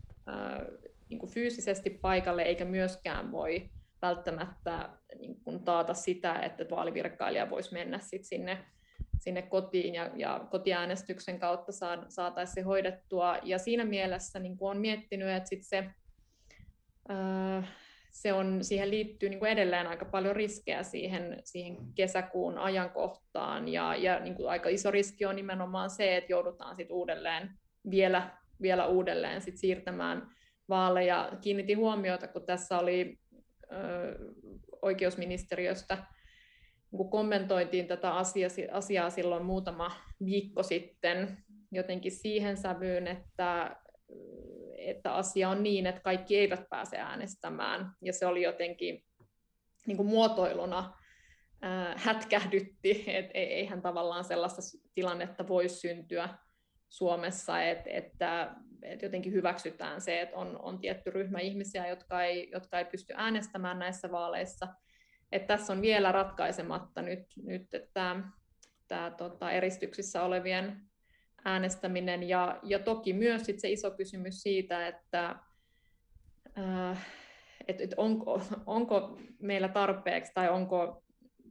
[1.09, 3.69] niin kuin fyysisesti paikalle, eikä myöskään voi
[4.01, 8.65] välttämättä niin kuin taata sitä, että vaalivirkailija voisi mennä sit sinne
[9.19, 11.71] sinne kotiin ja, ja kotiäänestyksen kautta
[12.07, 13.37] saataisiin se hoidettua.
[13.43, 15.89] Ja siinä mielessä niin olen miettinyt, että sit se,
[17.09, 17.63] ää,
[18.11, 23.67] se on, siihen liittyy niin kuin edelleen aika paljon riskejä siihen, siihen kesäkuun ajankohtaan.
[23.67, 27.49] Ja, ja niin kuin aika iso riski on nimenomaan se, että joudutaan sit uudelleen
[27.91, 30.31] vielä, vielä uudelleen sit siirtämään
[30.69, 31.31] vaaleja.
[31.41, 33.19] Kiinnitin huomiota, kun tässä oli
[33.69, 33.79] ää,
[34.81, 35.97] oikeusministeriöstä
[36.91, 38.13] niin kommentoitiin tätä
[38.71, 39.91] asiaa silloin muutama
[40.25, 41.37] viikko sitten
[41.71, 43.75] jotenkin siihen sävyyn, että,
[44.77, 47.91] että asia on niin, että kaikki eivät pääse äänestämään.
[48.01, 49.05] Ja se oli jotenkin
[49.87, 50.93] niin kuin muotoiluna
[51.63, 54.61] äh, hätkähdytti, että e-, eihän tavallaan sellaista
[54.95, 56.29] tilannetta voi syntyä
[56.89, 62.49] Suomessa, että, että, että jotenkin hyväksytään se, että on, on tietty ryhmä ihmisiä, jotka ei,
[62.51, 64.67] jotka ei pysty äänestämään näissä vaaleissa–
[65.31, 68.23] että tässä on vielä ratkaisematta nyt, nyt että
[68.87, 70.81] tämä tota, eristyksissä olevien
[71.45, 72.29] äänestäminen.
[72.29, 75.35] Ja, ja toki myös sit se iso kysymys siitä, että
[76.57, 77.07] äh,
[77.67, 81.03] et, et onko, onko meillä tarpeeksi tai onko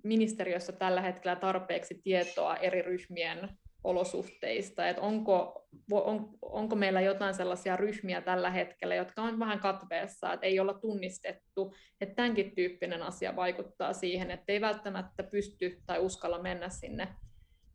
[0.03, 3.49] ministeriössä tällä hetkellä tarpeeksi tietoa eri ryhmien
[3.85, 10.33] olosuhteista, että onko, on, onko meillä jotain sellaisia ryhmiä tällä hetkellä, jotka on vähän katveessa,
[10.33, 15.99] että ei olla tunnistettu, että tämänkin tyyppinen asia vaikuttaa siihen, että ei välttämättä pysty tai
[15.99, 17.09] uskalla mennä sinne,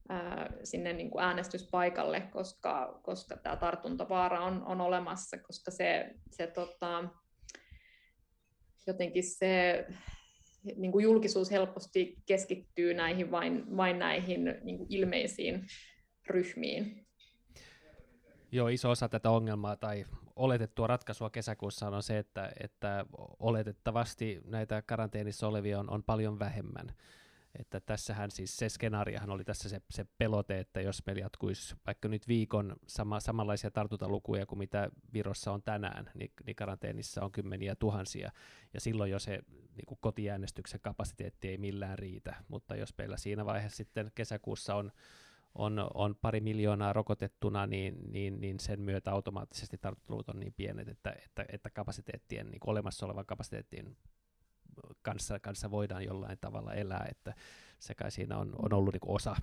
[0.09, 6.47] ää, sinne niin kuin äänestyspaikalle, koska, koska tämä tartuntavaara on, on olemassa, koska se, se
[6.47, 7.03] tota,
[8.87, 9.85] jotenkin se
[10.75, 15.65] niin kuin julkisuus helposti keskittyy näihin vain, vain näihin niin kuin ilmeisiin
[16.27, 17.05] ryhmiin.
[18.51, 20.05] Joo, iso osa tätä ongelmaa tai
[20.35, 23.05] oletettua ratkaisua kesäkuussa on se, että, että
[23.39, 26.95] oletettavasti näitä karanteenissa olevia on, on paljon vähemmän.
[27.59, 32.07] Että tässähän siis se skenaariahan oli tässä se, se pelote, että jos meillä jatkuisi vaikka
[32.07, 37.75] nyt viikon sama, samanlaisia tartuntalukuja kuin mitä Virossa on tänään, niin, niin karanteenissa on kymmeniä
[37.75, 38.31] tuhansia.
[38.73, 39.39] Ja silloin jo se
[39.75, 42.35] niin kotiäänestyksen kapasiteetti ei millään riitä.
[42.47, 44.91] Mutta jos meillä siinä vaiheessa sitten kesäkuussa on
[45.55, 50.87] on, on pari miljoonaa rokotettuna, niin, niin, niin sen myötä automaattisesti tartuntaluvut on niin pienet,
[50.87, 53.97] että, että, että kapasiteettien, niin olemassa olevan kapasiteettien
[55.01, 57.33] kanssa, kanssa voidaan jollain tavalla elää, että
[57.79, 59.35] se kai siinä on, on ollut niin osa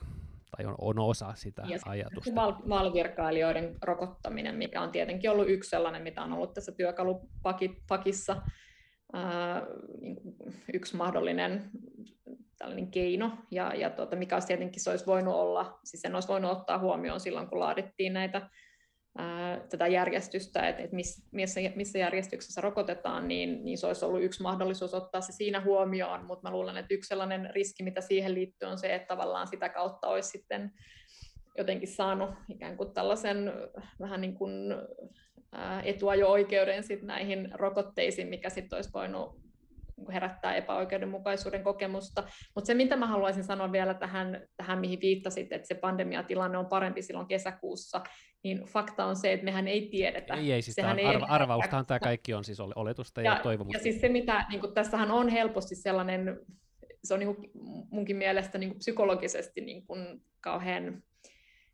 [0.56, 2.34] tai on, on osa sitä ja ajatusta.
[2.34, 8.42] Val, valvirkailijoiden rokottaminen, mikä on tietenkin ollut yksi sellainen, mitä on ollut tässä työkalupakissa,
[9.12, 9.62] ää,
[10.00, 10.16] niin
[10.74, 11.70] yksi mahdollinen
[12.60, 16.28] tällainen keino, ja, ja tuota, mikä olisi tietenkin se olisi voinut olla, siis sen olisi
[16.28, 18.48] voinut ottaa huomioon silloin, kun laadittiin näitä,
[19.18, 21.22] ää, tätä järjestystä, että et missä,
[21.74, 26.48] missä järjestyksessä rokotetaan, niin, niin se olisi ollut yksi mahdollisuus ottaa se siinä huomioon, mutta
[26.48, 30.08] mä luulen, että yksi sellainen riski, mitä siihen liittyy, on se, että tavallaan sitä kautta
[30.08, 30.72] olisi sitten
[31.58, 33.52] jotenkin saanut ikään kuin tällaisen
[34.00, 34.52] vähän niin kuin
[35.84, 39.49] etuajo-oikeuden sit näihin rokotteisiin, mikä sitten olisi voinut
[40.12, 42.24] herättää epäoikeudenmukaisuuden kokemusta.
[42.54, 46.66] Mutta se, mitä mä haluaisin sanoa vielä tähän, tähän, mihin viittasit, että se pandemiatilanne on
[46.66, 48.02] parempi silloin kesäkuussa,
[48.42, 50.34] niin fakta on se, että mehän ei tiedetä.
[50.34, 53.78] Ei, ei siis Sehän ei arva, arvaustahan tämä kaikki on siis oletusta ja, ja toivomusta.
[53.78, 56.40] Ja siis se, mitä, niin kuin, tässähän on helposti sellainen,
[57.04, 57.50] se on niin kuin,
[57.90, 61.02] munkin mielestä niin kuin psykologisesti niin kuin, kauhean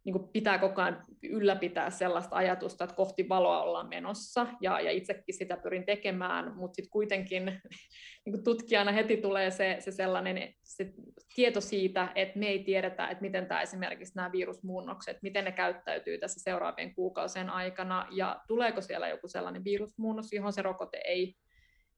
[0.07, 4.91] niin kuin pitää koko ajan ylläpitää sellaista ajatusta, että kohti valoa ollaan menossa, ja, ja
[4.91, 7.45] itsekin sitä pyrin tekemään, mutta sitten kuitenkin
[8.25, 10.93] niin kuin tutkijana heti tulee se, se sellainen se
[11.35, 16.19] tieto siitä, että me ei tiedetä, että miten tämä esimerkiksi nämä virusmuunnokset, miten ne käyttäytyy
[16.19, 21.35] tässä seuraavien kuukausien aikana, ja tuleeko siellä joku sellainen virusmuunnos, johon se rokote ei,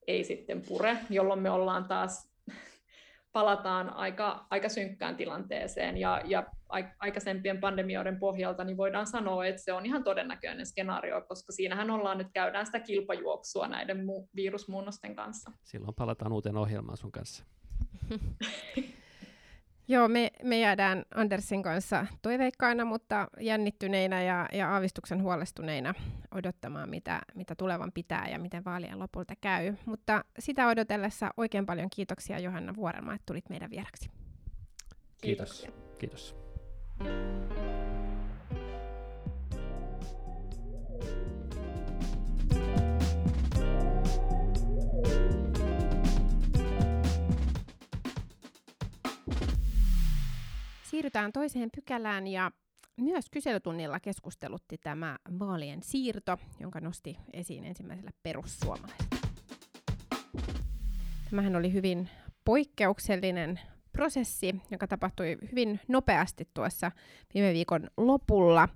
[0.06, 2.32] ei sitten pure, jolloin me ollaan taas
[3.32, 6.46] palataan aika, aika synkkään tilanteeseen ja, ja
[6.98, 12.18] aikaisempien pandemioiden pohjalta niin voidaan sanoa, että se on ihan todennäköinen skenaario, koska siinähän ollaan
[12.18, 15.50] nyt käydään sitä kilpajuoksua näiden mu- virusmuunnosten kanssa.
[15.64, 17.44] Silloin palataan uuteen ohjelmaan sun kanssa.
[19.90, 25.94] Joo, me, me jäädään Andersin kanssa toiveikkaina, mutta jännittyneinä ja, ja aavistuksen huolestuneina
[26.34, 29.74] odottamaan, mitä, mitä tulevan pitää ja miten vaalien lopulta käy.
[29.86, 34.10] Mutta sitä odotellessa oikein paljon kiitoksia Johanna Vuorenmaa, että tulit meidän vieraksi.
[35.20, 35.66] Kiitos.
[35.98, 36.47] Kiitos.
[50.82, 52.50] Siirrytään toiseen pykälään ja
[52.96, 59.08] myös kyselytunnilla keskustelutti tämä vaalien siirto, jonka nosti esiin ensimmäisellä perussuomalaiset.
[61.30, 62.08] Tämähän oli hyvin
[62.44, 63.60] poikkeuksellinen
[63.98, 66.92] prosessi, joka tapahtui hyvin nopeasti tuossa
[67.34, 68.68] viime viikon lopulla,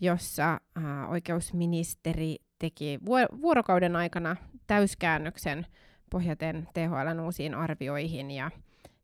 [0.00, 0.60] jossa
[1.08, 2.98] oikeusministeri teki
[3.42, 5.66] vuorokauden aikana täyskäännöksen
[6.10, 8.50] pohjaten THLn uusiin arvioihin ja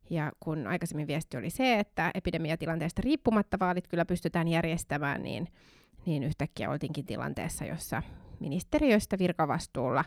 [0.09, 5.47] ja kun aikaisemmin viesti oli se, että epidemiatilanteesta riippumatta vaalit kyllä pystytään järjestämään, niin,
[6.05, 8.03] niin yhtäkkiä oltiinkin tilanteessa, jossa
[8.39, 10.05] ministeriöstä virkavastuulla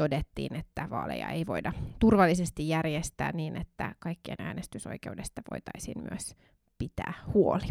[0.00, 6.34] todettiin, että vaaleja ei voida turvallisesti järjestää niin, että kaikkien äänestysoikeudesta voitaisiin myös
[6.78, 7.66] pitää huoli.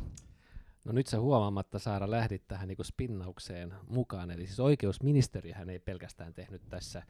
[0.86, 6.34] No nyt sä huomaamatta Saara lähdit tähän niin spinnaukseen mukaan, eli siis oikeusministeriöhän ei pelkästään
[6.34, 7.04] tehnyt tässä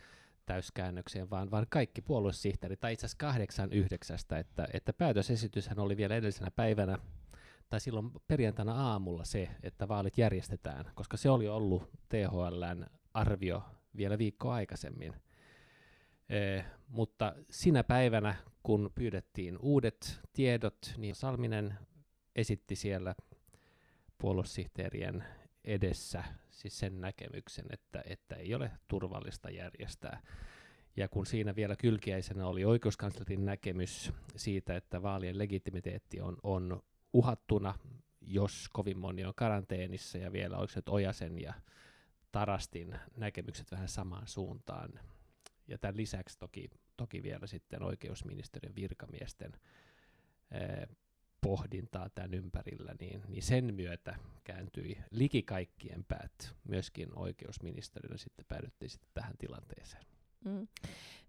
[0.45, 6.15] täyskäännökseen, vaan, vaan kaikki puoluesihteerit, tai itse asiassa kahdeksan yhdeksästä, että, että päätösesityshän oli vielä
[6.15, 6.97] edellisenä päivänä,
[7.69, 13.63] tai silloin perjantaina aamulla se, että vaalit järjestetään, koska se oli ollut THLn arvio
[13.97, 15.13] vielä viikkoa aikaisemmin.
[16.29, 21.77] E, mutta sinä päivänä, kun pyydettiin uudet tiedot, niin Salminen
[22.35, 23.15] esitti siellä
[24.17, 25.23] puoluesihteerien
[25.63, 30.21] edessä siis sen näkemyksen, että, että ei ole turvallista järjestää.
[30.97, 37.73] Ja kun siinä vielä kylkiäisenä oli oikeuskanslerin näkemys siitä, että vaalien legitimiteetti on, on uhattuna
[38.21, 41.53] jos kovin moni on karanteenissa ja vielä se Ojasen ja
[42.31, 44.99] Tarastin näkemykset vähän samaan suuntaan.
[45.67, 49.51] Ja tämän lisäksi toki, toki vielä sitten oikeusministeriön virkamiesten
[50.51, 50.87] ää,
[51.41, 58.89] pohdintaa tämän ympärillä, niin, niin sen myötä kääntyi liki kaikkien päät, myöskin oikeusministeriön sitten päädyttiin
[58.89, 60.05] sitten tähän tilanteeseen.
[60.45, 60.67] Mm.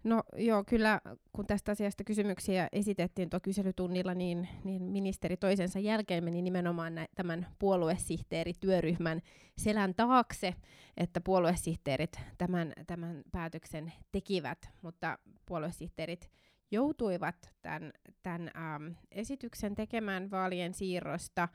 [0.03, 1.01] No joo, kyllä
[1.33, 7.07] kun tästä asiasta kysymyksiä esitettiin tuo kyselytunnilla, niin, niin ministeri toisensa jälkeen meni nimenomaan nä-
[7.15, 9.21] tämän puoluesihteerityöryhmän
[9.57, 10.55] selän taakse,
[10.97, 16.29] että puoluesihteerit tämän, tämän päätöksen tekivät, mutta puoluesihteerit
[16.71, 17.91] joutuivat tämän,
[18.23, 21.47] tämän ähm, esityksen tekemään vaalien siirrosta,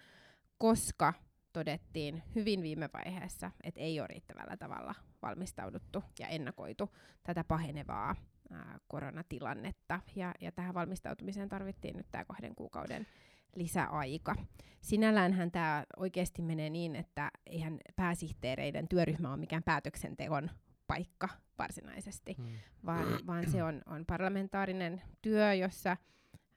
[0.59, 1.15] koska
[1.57, 6.91] todettiin hyvin viime vaiheessa, että ei ole riittävällä tavalla valmistauduttu ja ennakoitu
[7.23, 8.17] tätä pahenevaa
[8.51, 10.01] ää, koronatilannetta.
[10.17, 13.07] Ja, ja tähän valmistautumiseen tarvittiin nyt tämä kahden kuukauden
[13.55, 14.37] lisäaika.
[14.81, 20.51] Sinälläänhän tämä oikeasti menee niin, että eihän pääsihteereiden työryhmä ole mikään päätöksenteon
[20.87, 22.47] paikka varsinaisesti, hmm.
[22.87, 25.97] vaan, vaan se on, on parlamentaarinen työ, jossa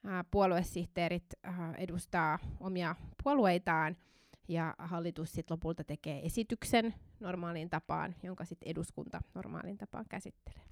[0.04, 3.96] ää, puoluesihteerit ää, edustaa omia puolueitaan–
[4.50, 10.62] ja hallitus sitten lopulta tekee esityksen normaaliin tapaan, jonka sitten eduskunta normaaliin tapaan käsittelee.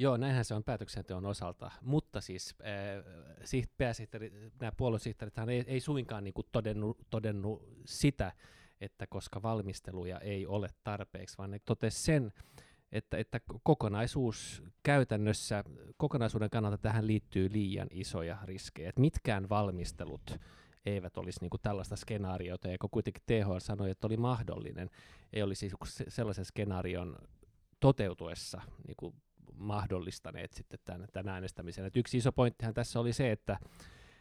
[0.00, 6.24] Joo, näinhän se on päätöksenteon osalta, mutta siis äh, pääsihteeri, nämä puoluesihteerithän ei, ei suinkaan
[6.24, 8.32] niin todennut, todennut sitä,
[8.80, 12.32] että koska valmisteluja ei ole tarpeeksi, vaan ne totesi sen,
[12.92, 15.64] että, että kokonaisuus käytännössä,
[15.96, 20.38] kokonaisuuden kannalta tähän liittyy liian isoja riskejä, että mitkään valmistelut
[20.86, 24.90] eivät olisi niin kuin tällaista skenaariota, kun kuitenkin THL sanoi, että oli mahdollinen,
[25.32, 25.70] ei olisi
[26.08, 27.16] sellaisen skenaarion
[27.80, 29.14] toteutuessa niin kuin
[29.54, 31.84] mahdollistaneet sitten tämän, tämän äänestämisen.
[31.84, 33.58] Et yksi iso pointtihan tässä oli se, että,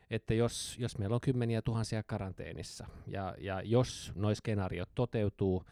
[0.10, 5.64] että jos, jos meillä on kymmeniä tuhansia karanteenissa, ja, ja jos nuo skenaariot toteutuu,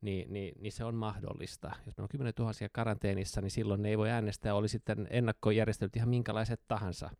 [0.00, 1.68] niin, niin, niin se on mahdollista.
[1.68, 5.96] Jos meillä on kymmeniä tuhansia karanteenissa, niin silloin ne ei voi äänestää, oli sitten ennakkojärjestelyt
[5.96, 7.10] ihan minkälaiset tahansa.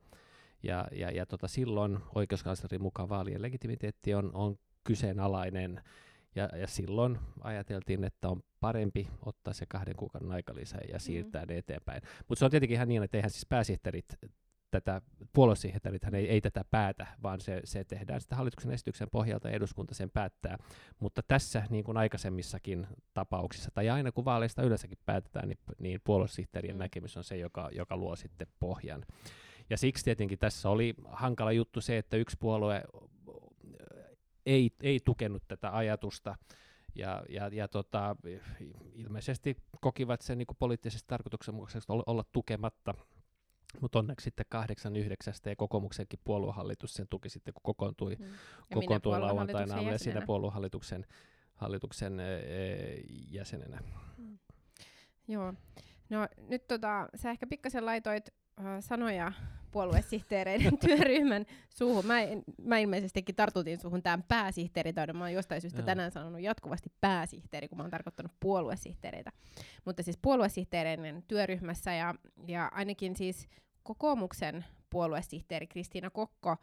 [0.64, 5.83] Ja, ja, ja tota, silloin oikeuskanslerin mukaan vaalien legitimiteetti on, on kyseenalainen,
[6.35, 11.00] ja, ja silloin ajateltiin, että on parempi ottaa se kahden kuukauden aikalisä ja mm.
[11.00, 11.48] siirtää mm.
[11.48, 12.03] ne eteenpäin.
[12.29, 14.07] Mutta se on tietenkin ihan niin, että eihän siis pääsihteerit
[14.70, 19.55] tätä, puoluesihteerit ei, ei tätä päätä, vaan se, se tehdään sitä hallituksen esityksen pohjalta ja
[19.55, 20.59] eduskunta sen päättää.
[21.00, 26.77] Mutta tässä, niin kuin aikaisemmissakin tapauksissa, tai aina kun vaaleista yleensäkin päätetään, niin, niin puoluesihteerien
[26.77, 26.79] mm.
[26.79, 29.05] näkemys on se, joka, joka luo sitten pohjan.
[29.70, 32.85] Ja siksi tietenkin tässä oli hankala juttu se, että yksi puolue
[34.46, 36.37] ei, ei tukenut tätä ajatusta,
[36.94, 38.16] ja, ja, ja tota,
[38.94, 42.94] ilmeisesti kokivat sen niin poliittisesti tarkoituksenmukaisesti olla, olla tukematta,
[43.81, 45.50] mutta onneksi sitten 8.9.
[45.50, 48.27] ja kokoomuksenkin puoluehallitus sen tuki sitten, kun kokoontui, mm.
[48.74, 51.07] kokoontui lauantaina ja siinä puoluehallituksen
[51.55, 52.35] hallituksen e,
[53.31, 53.81] jäsenenä.
[54.16, 54.38] Mm.
[55.29, 55.55] Joo.
[56.11, 58.31] No nyt tota, sä ehkä pikkasen laitoit
[58.80, 59.32] sanoja
[59.74, 62.06] puoluesihteereiden työryhmän suuhun.
[62.06, 62.14] Mä,
[62.62, 65.16] mä ilmeisestikin tartutin suhun tämän pääsihteeritaudon.
[65.16, 65.86] Mä oon jostain syystä Joo.
[65.86, 69.32] tänään sanonut jatkuvasti pääsihteeri, kun mä oon tarkoittanut puoluesihteereitä.
[69.84, 72.14] Mutta siis puoluesihteereiden työryhmässä ja,
[72.46, 73.48] ja ainakin siis
[73.82, 76.56] kokoomuksen puoluesihteeri Kristiina Kokko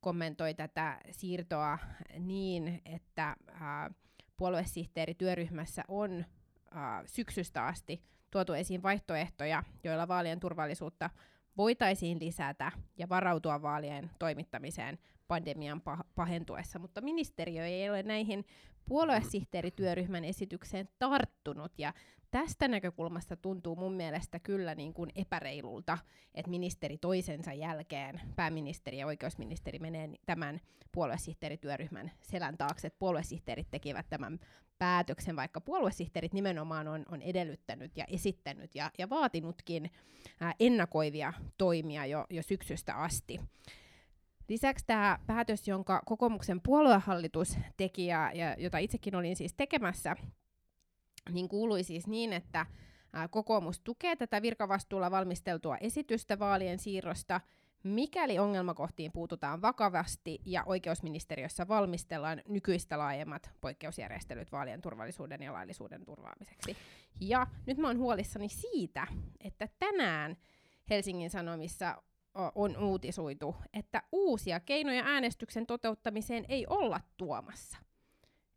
[0.00, 1.78] kommentoi tätä siirtoa
[2.18, 3.90] niin, että ää,
[4.36, 6.24] puoluesihteerityöryhmässä on
[6.70, 11.10] ää, syksystä asti tuotu esiin vaihtoehtoja, joilla vaalien turvallisuutta
[11.58, 15.82] voitaisiin lisätä ja varautua vaalien toimittamiseen pandemian
[16.14, 18.44] pahentuessa, mutta ministeriö ei ole näihin
[18.88, 21.92] puoluesihteerityöryhmän esitykseen tarttunut, ja
[22.30, 25.98] tästä näkökulmasta tuntuu mun mielestä kyllä niin kuin epäreilulta,
[26.34, 30.60] että ministeri toisensa jälkeen, pääministeri ja oikeusministeri menee tämän
[30.92, 34.38] puoluesihteerityöryhmän selän taakse, että puoluesihteerit tekivät tämän
[34.78, 39.90] päätöksen, vaikka puoluesihteerit nimenomaan on, on edellyttänyt ja esittänyt ja, ja vaatinutkin
[40.40, 43.40] ää, ennakoivia toimia jo, jo syksystä asti.
[44.48, 50.16] Lisäksi tämä päätös, jonka kokoomuksen puoluehallitus teki ja, ja jota itsekin olin siis tekemässä,
[51.32, 52.66] niin kuului siis niin, että
[53.12, 57.40] ää, kokoomus tukee tätä virkavastuulla valmisteltua esitystä vaalien siirrosta–
[57.82, 66.76] Mikäli ongelmakohtiin puututaan vakavasti ja oikeusministeriössä valmistellaan nykyistä laajemmat poikkeusjärjestelyt vaalien turvallisuuden ja laillisuuden turvaamiseksi.
[67.20, 69.06] Ja nyt mä oon huolissani siitä,
[69.40, 70.36] että tänään
[70.90, 72.02] Helsingin Sanomissa
[72.54, 77.78] on uutisoitu, että uusia keinoja äänestyksen toteuttamiseen ei olla tuomassa.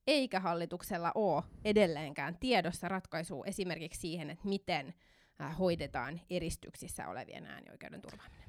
[0.08, 4.94] Eikä hallituksella ole edelleenkään tiedossa ratkaisua esimerkiksi siihen, että miten
[5.60, 8.41] hoidetaan eristyksissä olevien äänioikeuden turvaaminen.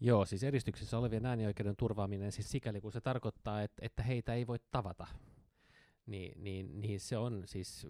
[0.00, 4.46] Joo, siis eristyksissä olevien äänioikeuden turvaaminen, siis sikäli kun se tarkoittaa, että, että heitä ei
[4.46, 5.06] voi tavata,
[6.06, 7.86] niin, niin, niin se on siis,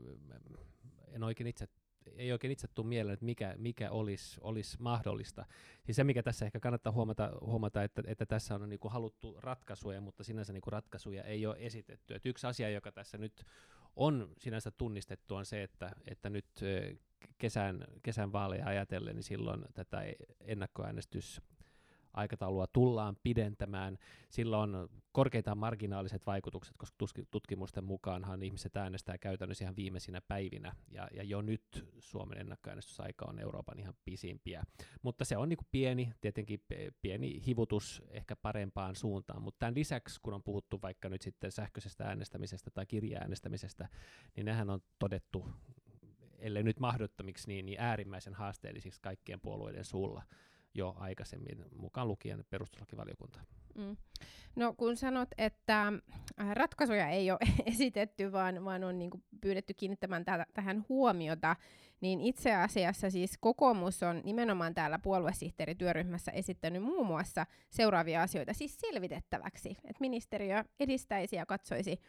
[1.13, 1.69] en oikein itse
[2.17, 5.45] ei oikein itse tule mieleen, että mikä, mikä olisi, olisi mahdollista.
[5.85, 9.37] Siis se, mikä tässä ehkä kannattaa huomata, huomata että, että tässä on niin kuin haluttu
[9.41, 12.15] ratkaisuja, mutta sinänsä niin kuin ratkaisuja ei ole esitetty.
[12.15, 13.45] Et yksi asia, joka tässä nyt
[13.97, 16.47] on sinänsä tunnistettu, on se, että, että nyt
[17.39, 20.03] kesän, kesän vaaleja ajatellen, niin silloin tätä
[20.41, 21.43] ennakkoäänestys
[22.17, 23.99] aikataulua tullaan pidentämään.
[24.31, 31.09] Sillä on korkeintaan marginaaliset vaikutukset, koska tutkimusten mukaanhan ihmiset äänestää käytännössä ihan viimeisinä päivinä, ja,
[31.15, 34.65] ja jo nyt Suomen ennakkoäänestysaika on Euroopan ihan pisimpiä.
[35.03, 36.61] Mutta se on niin kuin pieni, tietenkin
[37.03, 42.05] pieni hivutus ehkä parempaan suuntaan, mutta tämän lisäksi, kun on puhuttu vaikka nyt sitten sähköisestä
[42.05, 43.89] äänestämisestä tai kirjaäänestämisestä,
[44.37, 45.45] niin nehän on todettu
[46.39, 50.23] ellei nyt mahdottomiksi, niin, niin äärimmäisen haasteellisiksi kaikkien puolueiden suulla
[50.77, 53.41] jo aikaisemmin, mukaan lukien perustuslakivaliokunta.
[53.75, 53.97] Mm.
[54.57, 55.93] No kun sanot, että
[56.41, 57.39] äh, ratkaisuja ei ole
[57.73, 59.11] esitetty, vaan, vaan on niin
[59.41, 61.57] pyydetty kiinnittämään täh- tähän huomiota,
[62.01, 68.79] niin itse asiassa siis kokoomus on nimenomaan täällä puoluesihteerityöryhmässä esittänyt muun muassa seuraavia asioita siis
[68.79, 72.01] selvitettäväksi, että ministeriö edistäisi ja katsoisi,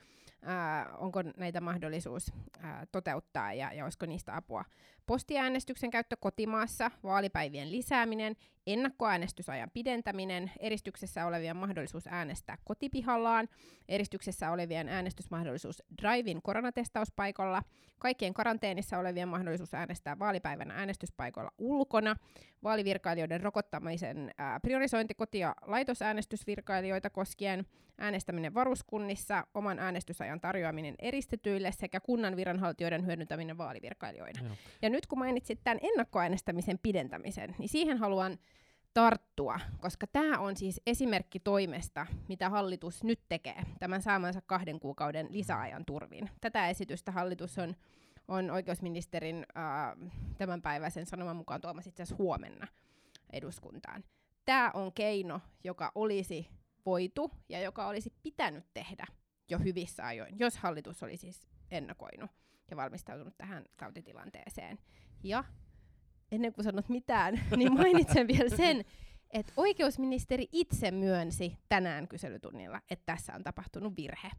[0.41, 4.65] ää, onko näitä mahdollisuus ää, toteuttaa ja, ja olisiko niistä apua.
[5.05, 8.35] Postiäänestyksen käyttö kotimaassa, vaalipäivien lisääminen,
[8.67, 13.49] ennakkoäänestysajan pidentäminen, eristyksessä olevien mahdollisuus äänestää kotipihallaan,
[13.89, 17.63] eristyksessä olevien äänestysmahdollisuus drive-in koronatestauspaikalla,
[17.99, 22.15] kaikkien karanteenissa olevien mahdollisuus äänestää vaalipäivänä äänestyspaikoilla ulkona,
[22.63, 27.65] vaalivirkailijoiden rokottamisen ää, priorisointi koti- ja laitosäänestysvirkailijoita koskien,
[27.97, 34.41] äänestäminen varuskunnissa, oman äänestysajan tarjoaminen eristetyille sekä kunnan viranhaltijoiden hyödyntäminen vaalivirkailijoina.
[34.43, 34.55] Joo.
[34.81, 38.37] Ja nyt kun mainitsit tämän ennakkoäänestämisen pidentämisen, niin siihen haluan
[38.97, 45.27] tarttua, koska tämä on siis esimerkki toimesta, mitä hallitus nyt tekee tämän saamansa kahden kuukauden
[45.29, 46.29] lisäajan turvin.
[46.41, 47.75] Tätä esitystä hallitus on,
[48.27, 52.67] on oikeusministerin äh, tämänpäiväisen sanoman mukaan tuomassa itse asiassa huomenna
[53.33, 54.03] eduskuntaan.
[54.45, 56.49] Tämä on keino, joka olisi
[56.85, 59.05] voitu ja joka olisi pitänyt tehdä
[59.49, 62.31] jo hyvissä ajoin, jos hallitus olisi siis ennakoinut
[62.71, 64.77] ja valmistautunut tähän tautitilanteeseen.
[65.23, 65.43] Ja
[66.31, 68.85] ennen kuin sanot mitään, niin mainitsen vielä sen,
[69.31, 74.31] että oikeusministeri itse myönsi tänään kyselytunnilla, että tässä on tapahtunut virhe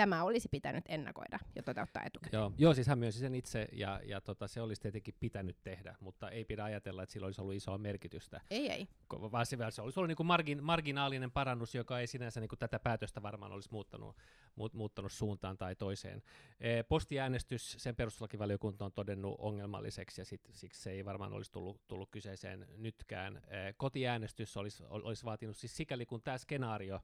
[0.00, 2.40] tämä olisi pitänyt ennakoida ja toteuttaa etukäteen.
[2.40, 5.96] Joo, Joo siis hän myönsi sen itse, ja, ja tota, se olisi tietenkin pitänyt tehdä,
[6.00, 8.40] mutta ei pidä ajatella, että sillä olisi ollut isoa merkitystä.
[8.50, 8.88] Ei, ei.
[9.10, 12.58] Vaan se, se olisi ollut niin kuin margin, marginaalinen parannus, joka ei sinänsä niin kuin
[12.58, 14.16] tätä päätöstä varmaan olisi muuttanut,
[14.56, 16.22] muut, muuttanut suuntaan tai toiseen.
[16.60, 21.88] E, postiäänestys, sen perustuslakivaliokunta on todennut ongelmalliseksi, ja sit, siksi se ei varmaan olisi tullut,
[21.88, 23.36] tullut kyseeseen nytkään.
[23.36, 27.00] E, kotiäänestys olisi, olisi vaatinut siis sikäli, kun tämä skenaario,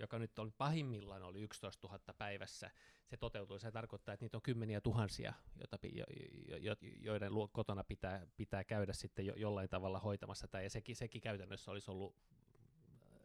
[0.00, 2.70] joka nyt oli pahimmillaan oli 11 000 päivässä,
[3.06, 3.60] se toteutui.
[3.60, 6.04] Se tarkoittaa, että niitä on kymmeniä tuhansia, joita, jo,
[6.58, 10.96] jo, joiden luo, kotona pitää, pitää käydä sitten jo, jollain tavalla hoitamassa tai ja sekin,
[10.96, 12.14] sekin käytännössä olisi ollut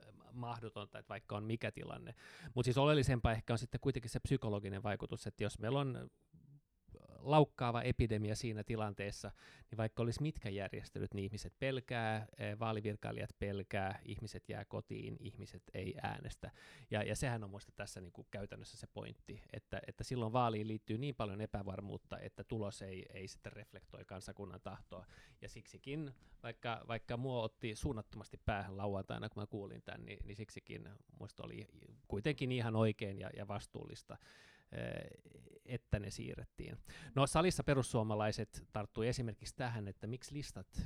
[0.08, 2.16] äh, mahdotonta, että vaikka on mikä tilanne.
[2.54, 6.10] Mutta siis oleellisempaa ehkä on sitten kuitenkin se psykologinen vaikutus, että jos meillä on
[7.26, 9.32] laukkaava epidemia siinä tilanteessa,
[9.72, 15.64] niin vaikka olisi mitkä järjestelyt, niin ihmiset pelkää, eh, vaalivirkailijat pelkää, ihmiset jää kotiin, ihmiset
[15.74, 16.52] ei äänestä.
[16.92, 20.68] Ja, ja sehän on minusta tässä niin kuin käytännössä se pointti, että, että silloin vaaliin
[20.68, 25.06] liittyy niin paljon epävarmuutta, että tulos ei, ei sitten reflektoi kansakunnan tahtoa.
[25.42, 26.12] Ja siksikin,
[26.44, 31.44] vaikka, vaikka mua otti suunnattomasti päähän lauantaina, kun mä kuulin tämän, niin, niin siksikin minusta
[31.44, 31.68] oli
[32.08, 34.18] kuitenkin ihan oikein ja, ja vastuullista
[35.66, 36.78] että ne siirrettiin.
[37.16, 40.82] No salissa perussuomalaiset tarttui esimerkiksi tähän, että miksi listat,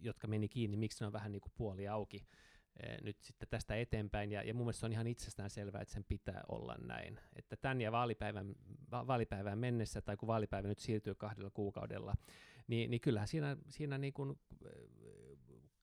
[0.00, 2.26] jotka meni kiinni, miksi ne on vähän niin kuin puoli auki
[3.02, 6.04] nyt sitten tästä eteenpäin, ja, ja mun mielestä se on ihan itsestään selvää, että sen
[6.04, 7.20] pitää olla näin.
[7.36, 8.54] Että tämän ja vaalipäivän,
[8.90, 9.06] va-
[9.54, 12.14] mennessä, tai kun vaalipäivä nyt siirtyy kahdella kuukaudella,
[12.66, 14.38] niin, niin kyllähän siinä, siinä niin kuin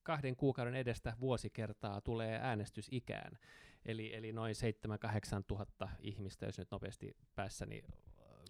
[0.04, 3.38] kahden kuukauden edestä vuosikertaa tulee äänestysikään.
[3.86, 4.56] Eli, eli noin
[5.40, 7.84] 7-8 tuhatta ihmistä, jos nyt nopeasti päässä, niin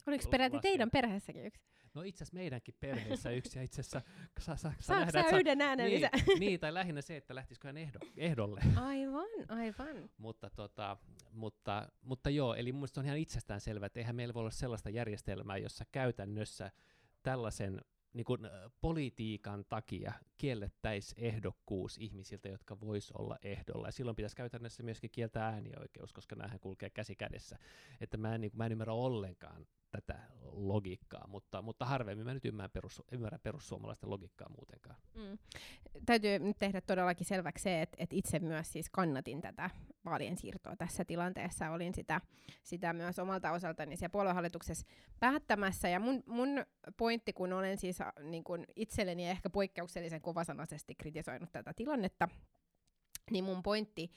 [0.08, 0.72] Oliko peräti lasken.
[0.72, 1.62] teidän perheessäkin yksi?
[1.94, 4.02] No itse asiassa meidänkin perheessä yksi, ja itse asiassa
[4.40, 6.10] sa, sa, sa nähdä, sä yhden äänen niin,
[6.40, 8.62] niin, tai lähinnä se, että lähtisikö hän ehdo, ehdolle.
[8.76, 10.10] Aivan, aivan.
[10.18, 10.98] mutta, tota,
[11.32, 14.90] mutta, mutta joo, eli mun on ihan itsestään selvää, että eihän meillä voi olla sellaista
[14.90, 16.72] järjestelmää, jossa käytännössä
[17.24, 17.82] tällaisen
[18.16, 18.42] niin kuin,
[18.82, 23.88] politiikan takia kiellettäisiin ehdokkuus ihmisiltä, jotka vois olla ehdolla.
[23.88, 27.58] Ja silloin pitäisi käytännössä myöskin kieltää äänioikeus, koska näähän kulkee käsi kädessä.
[28.02, 29.68] Että mä en, niin kuin, mä en ymmärrä ollenkaan
[30.02, 30.20] tätä
[30.56, 34.96] logiikkaa, mutta, mutta harvemmin mä nyt ymmärrän, perus, ymmärrän perussuomalaisten logiikkaa muutenkaan.
[35.14, 35.38] Mm.
[36.06, 39.70] Täytyy nyt tehdä todellakin selväksi se, että, että itse myös siis kannatin tätä
[40.06, 41.70] vaalien siirtoa tässä tilanteessa.
[41.70, 42.22] Olin sitä,
[42.64, 44.88] sitä myös omalta osaltani siellä puoluehallituksessa
[45.20, 45.90] päättämässä.
[45.90, 46.50] Ja mun, mun
[46.98, 52.28] pointti, kun olen siis niin kun itselleni ehkä poikkeuksellisen kovasanaisesti kritisoinut tätä tilannetta,
[53.32, 54.12] niin mun pointti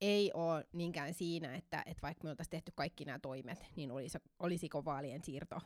[0.00, 4.18] ei ole niinkään siinä, että, että vaikka me oltaisiin tehty kaikki nämä toimet, niin olisi,
[4.38, 5.60] olisiko vaalien siirto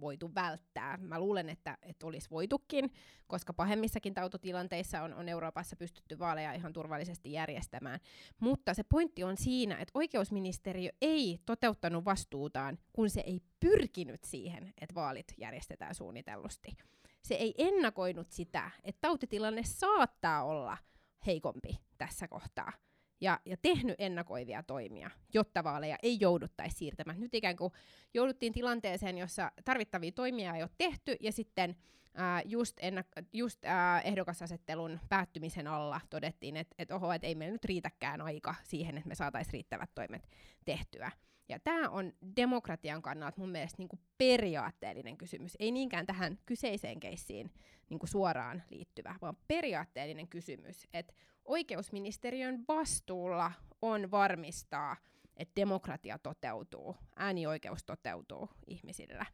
[0.00, 0.96] voitu välttää.
[0.96, 2.92] Mä luulen, että, että olisi voitukin,
[3.26, 8.00] koska pahemmissakin tautotilanteissa on, on Euroopassa pystytty vaaleja ihan turvallisesti järjestämään.
[8.40, 14.72] Mutta se pointti on siinä, että oikeusministeriö ei toteuttanut vastuutaan, kun se ei pyrkinyt siihen,
[14.80, 16.76] että vaalit järjestetään suunnitellusti.
[17.22, 20.78] Se ei ennakoinut sitä, että tautitilanne saattaa olla
[21.26, 22.72] heikompi tässä kohtaa
[23.20, 27.20] ja, ja tehnyt ennakoivia toimia, jotta vaaleja ei jouduttaisi siirtämään.
[27.20, 27.72] Nyt ikään kuin
[28.14, 31.76] jouduttiin tilanteeseen, jossa tarvittavia toimia ei ole tehty, ja sitten
[32.14, 37.52] ää, just, ennak- just ää, ehdokasasettelun päättymisen alla todettiin, että et oho, et ei meillä
[37.52, 40.28] nyt riitäkään aika siihen, että me saataisiin riittävät toimet
[40.64, 41.10] tehtyä.
[41.48, 47.50] Ja tämä on demokratian kannalta mun mielestä niinku periaatteellinen kysymys, ei niinkään tähän kyseiseen keissiin
[47.90, 51.12] niinku suoraan liittyvä, vaan periaatteellinen kysymys, että
[51.44, 54.96] oikeusministeriön vastuulla on varmistaa,
[55.36, 59.26] että demokratia toteutuu, äänioikeus toteutuu ihmisillä.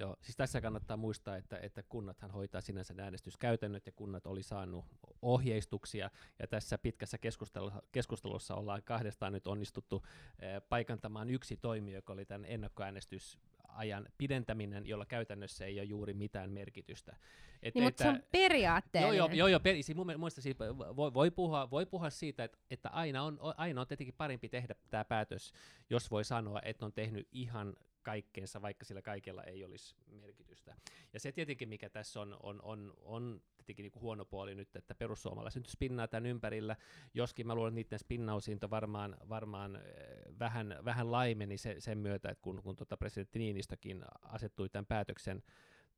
[0.00, 4.84] Joo, siis tässä kannattaa muistaa, että, että kunnathan hoitaa sinänsä äänestyskäytännöt ja kunnat oli saanut
[5.22, 10.02] ohjeistuksia ja tässä pitkässä keskustelussa, keskustelussa ollaan kahdestaan nyt onnistuttu
[10.38, 13.38] eh, paikantamaan yksi toimi, joka oli tämän ennakkoäänestys
[13.68, 17.16] ajan pidentäminen, jolla käytännössä ei ole juuri mitään merkitystä.
[17.62, 19.16] Et, niin, mutta se on periaatteellinen.
[19.16, 20.58] Joo, joo, joo, joo per, siis mun mielestä siis
[20.96, 24.74] voi, voi, puhua, voi puhua siitä, että, että aina, on, aina on tietenkin parempi tehdä
[24.90, 25.52] tämä päätös,
[25.90, 27.76] jos voi sanoa, että on tehnyt ihan
[28.06, 30.74] kaikkeensa, vaikka sillä kaikella ei olisi merkitystä.
[31.12, 34.76] Ja se tietenkin, mikä tässä on, on, on, on tietenkin niin kuin huono puoli nyt,
[34.76, 36.76] että perussuomalaiset nyt spinnaa tämän ympärillä,
[37.14, 39.78] joskin mä luulen, että niiden spinnausinto varmaan, varmaan
[40.38, 45.42] vähän, vähän laimeni se, sen myötä, että kun, kun tuota presidentti Niinistökin asettui tämän päätöksen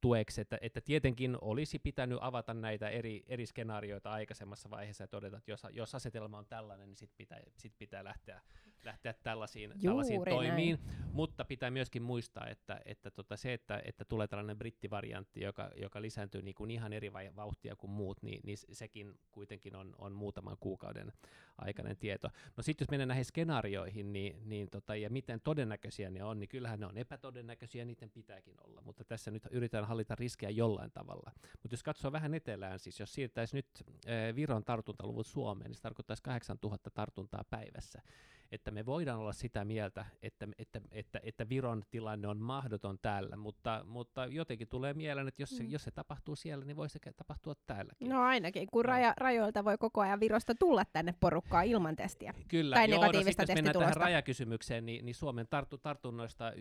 [0.01, 5.37] tueksi, että, että tietenkin olisi pitänyt avata näitä eri, eri skenaarioita aikaisemmassa vaiheessa ja todeta,
[5.37, 8.41] että jos, jos asetelma on tällainen, niin sitten pitää, sit pitää lähteä,
[8.85, 10.79] lähteä tällaisiin, tällaisiin toimiin.
[10.87, 11.09] Näin.
[11.13, 16.03] Mutta pitää myöskin muistaa, että, että tota se, että, että tulee tällainen brittivariantti, joka, joka
[16.03, 20.57] lisääntyy niin kuin ihan eri vauhtia kuin muut, niin, niin sekin kuitenkin on, on muutaman
[20.61, 21.13] kuukauden
[21.59, 22.29] aikainen tieto.
[22.57, 26.49] No sitten jos mennään näihin skenaarioihin, niin, niin tota, ja miten todennäköisiä ne on, niin
[26.49, 31.33] kyllähän ne on epätodennäköisiä, niiden pitääkin olla, mutta tässä nyt yritetään hallita riskejä jollain tavalla.
[31.63, 33.67] Mutta jos katsoo vähän etelään, siis jos siirtäisi nyt
[34.07, 38.03] äh, Viron tartuntaluvut Suomeen, niin se tarkoittaisi 8000 tartuntaa päivässä
[38.51, 43.37] että me voidaan olla sitä mieltä, että, että, että, että Viron tilanne on mahdoton täällä,
[43.37, 45.71] mutta, mutta jotenkin tulee mieleen, että jos se, mm.
[45.71, 48.09] jos se tapahtuu siellä, niin voi se tapahtua täälläkin.
[48.09, 52.35] No ainakin, kun raja, rajoilta voi koko ajan Virosta tulla tänne porukkaa ilman testiä.
[52.49, 56.57] Kyllä, tai joo, no, sit, jos mennään tähän rajakysymykseen, niin, niin Suomen tartu, tartunnoista 1,5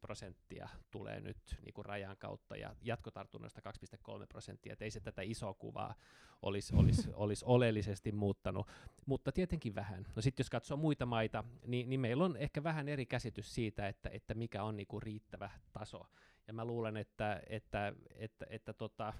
[0.00, 3.60] prosenttia tulee nyt niin kuin rajan kautta ja jatkotartunnoista
[4.18, 5.94] 2,3 prosenttia, että ei se tätä isoa kuvaa
[6.42, 8.66] olisi, olisi, olisi oleellisesti muuttanut,
[9.06, 10.06] mutta tietenkin vähän.
[10.16, 13.54] No sitten jos katsoo muita muita maita, niin, niin meillä on ehkä vähän eri käsitys
[13.54, 16.06] siitä, että, että mikä on niinku riittävä taso.
[16.46, 19.12] Ja mä luulen, että, että, että, että, tota,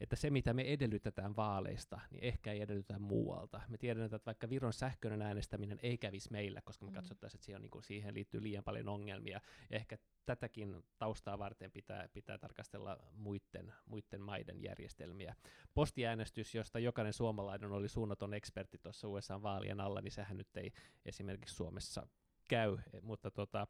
[0.00, 3.60] että se, mitä me edellytetään vaaleista, niin ehkä ei edellytetä muualta.
[3.68, 6.94] Me tiedän, että vaikka Viron sähköinen äänestäminen ei kävisi meillä, koska me mm.
[6.94, 9.40] katsottaisiin, että siihen, niin kuin, siihen liittyy liian paljon ongelmia.
[9.70, 15.34] Ja ehkä tätäkin taustaa varten pitää, pitää tarkastella muiden, muiden maiden järjestelmiä.
[15.74, 20.72] Postiäänestys, josta jokainen suomalainen oli suunnaton ekspertti tuossa USA-vaalien alla, niin sehän nyt ei
[21.04, 22.06] esimerkiksi Suomessa
[22.48, 23.66] käy, mutta tota,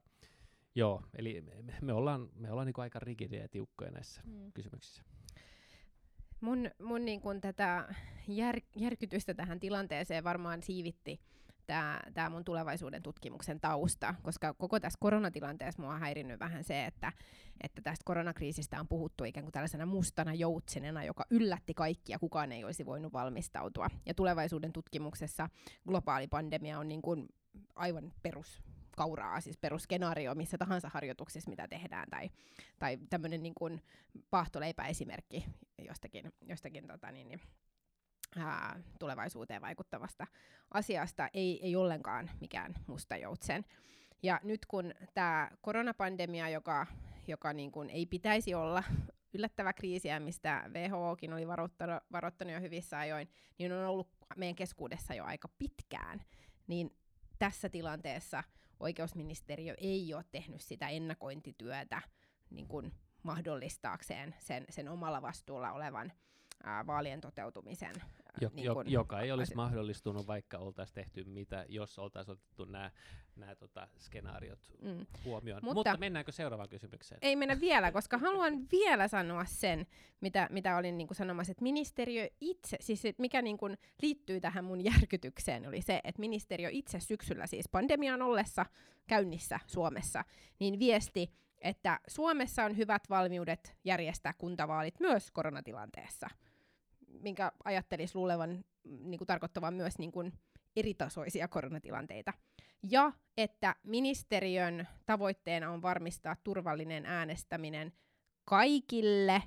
[0.76, 1.44] Joo, eli
[1.80, 4.52] me ollaan, me ollaan niin aika rigidejä ja tiukkoja näissä mm.
[4.52, 5.02] kysymyksissä.
[6.40, 7.94] Mun, mun niin kun tätä
[8.28, 11.20] jär, järkytystä tähän tilanteeseen varmaan siivitti
[12.14, 17.12] tämä mun tulevaisuuden tutkimuksen tausta, koska koko tässä koronatilanteessa mua on häirinnyt vähän se, että,
[17.60, 22.64] että tästä koronakriisistä on puhuttu ikään kuin tällaisena mustana joutsenena, joka yllätti kaikkia, kukaan ei
[22.64, 23.88] olisi voinut valmistautua.
[24.06, 25.48] Ja tulevaisuuden tutkimuksessa
[25.88, 27.28] globaali pandemia on niin kuin
[27.74, 28.62] aivan perus
[28.96, 32.30] kauraa, siis perusskenaario missä tahansa harjoituksessa, mitä tehdään, tai,
[32.78, 33.82] tai tämmöinen niin kuin
[34.30, 35.46] paahtoleipäesimerkki
[35.78, 37.40] jostakin, jostakin tota niin, niin,
[38.36, 40.26] ää, tulevaisuuteen vaikuttavasta
[40.70, 43.64] asiasta, ei, ei ollenkaan mikään musta joutsen.
[44.22, 46.86] Ja nyt kun tämä koronapandemia, joka,
[47.26, 48.82] joka niin kuin ei pitäisi olla
[49.34, 53.28] yllättävä kriisi, mistä WHOkin oli varoittanut, varoittanut jo hyvissä ajoin,
[53.58, 56.22] niin on ollut meidän keskuudessa jo aika pitkään,
[56.66, 56.96] niin
[57.38, 58.44] tässä tilanteessa
[58.80, 62.02] oikeusministeriö ei ole tehnyt sitä ennakointityötä
[62.50, 66.12] niin kuin mahdollistaakseen sen, sen omalla vastuulla olevan
[66.66, 67.92] ää, vaalien toteutumisen.
[68.40, 72.90] Jo, niin jo, joka ei olisi mahdollistunut, vaikka oltaisiin tehty mitä, jos oltaisiin otettu nämä,
[73.36, 75.06] nämä tota, skenaariot mm.
[75.24, 75.60] huomioon.
[75.62, 77.18] Mutta, Mutta mennäänkö seuraavaan kysymykseen?
[77.22, 79.86] Ei mennä vielä, koska haluan vielä sanoa sen,
[80.20, 84.64] mitä, mitä olin niin kuin sanomassa, että ministeriö itse, siis mikä niin kuin liittyy tähän
[84.64, 88.66] mun järkytykseen, oli se, että ministeriö itse syksyllä siis pandemian ollessa
[89.06, 90.24] käynnissä Suomessa,
[90.58, 96.28] niin viesti, että Suomessa on hyvät valmiudet järjestää kuntavaalit myös koronatilanteessa,
[97.26, 100.32] minkä ajattelisi luulevan mm, niin kuin tarkoittavan myös niin kuin
[100.76, 102.32] eritasoisia koronatilanteita.
[102.90, 107.92] Ja että ministeriön tavoitteena on varmistaa turvallinen äänestäminen
[108.44, 109.42] kaikille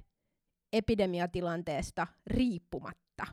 [0.74, 3.28] epidemiatilanteesta riippumatta.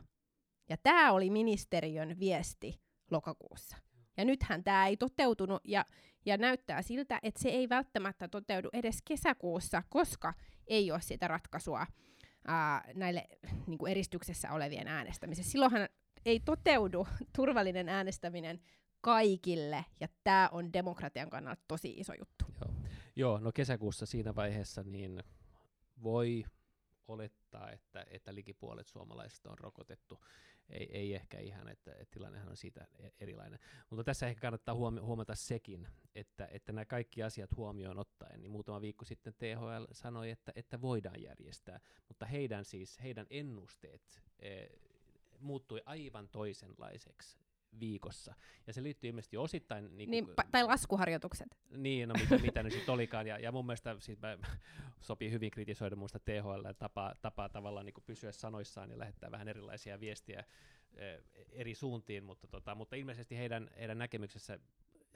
[0.69, 2.81] Ja tämä oli ministeriön viesti
[3.11, 3.77] lokakuussa.
[4.17, 5.85] Ja nythän tämä ei toteutunut ja,
[6.25, 10.33] ja näyttää siltä, että se ei välttämättä toteudu edes kesäkuussa, koska
[10.67, 11.87] ei ole sitä ratkaisua
[12.47, 13.27] ää, näille
[13.67, 15.51] niin kuin eristyksessä olevien äänestämisessä.
[15.51, 15.89] Silloinhan
[16.25, 18.61] ei toteudu turvallinen äänestäminen
[19.01, 22.45] kaikille, ja tämä on demokratian kannalta tosi iso juttu.
[22.61, 22.73] Joo,
[23.15, 25.23] Joo no kesäkuussa siinä vaiheessa niin
[26.03, 26.43] voi
[27.07, 30.19] olettaa, että, että likipuolet suomalaisista on rokotettu.
[30.69, 33.59] Ei, ei ehkä ihan, että, että tilannehan on siitä e-, erilainen.
[33.89, 38.81] Mutta tässä ehkä kannattaa huomata sekin, että, että nämä kaikki asiat huomioon ottaen, niin muutama
[38.81, 44.67] viikko sitten THL sanoi, että, että voidaan järjestää, mutta heidän siis, heidän ennusteet e,
[45.39, 47.46] muuttui aivan toisenlaiseksi
[47.79, 48.33] viikossa.
[48.67, 49.97] Ja se liittyy ilmeisesti osittain...
[49.97, 51.57] Niin, niin, tai laskuharjoitukset.
[51.69, 53.27] Niin, no mitä, mitä ne sitten olikaan.
[53.27, 54.37] Ja, ja mun mielestä siis mä,
[54.99, 59.99] sopii hyvin kritisoida muista THL tapaa, tapaa tavallaan niin pysyä sanoissaan ja lähettää vähän erilaisia
[59.99, 60.43] viestiä
[60.95, 64.59] eh, eri suuntiin, mutta, tota, mutta ilmeisesti heidän, heidän näkemyksessä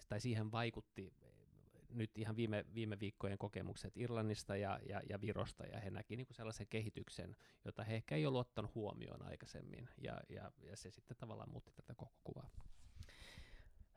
[0.10, 1.14] tai siihen vaikutti
[1.94, 6.28] nyt ihan viime, viime viikkojen kokemukset Irlannista ja, ja, ja Virosta, ja he näki niin
[6.28, 7.36] kuin sellaisen kehityksen,
[7.66, 11.72] jota he ehkä ei ollut ottanut huomioon aikaisemmin, ja, ja, ja se sitten tavallaan muutti
[11.76, 12.50] tätä koko kuvaa.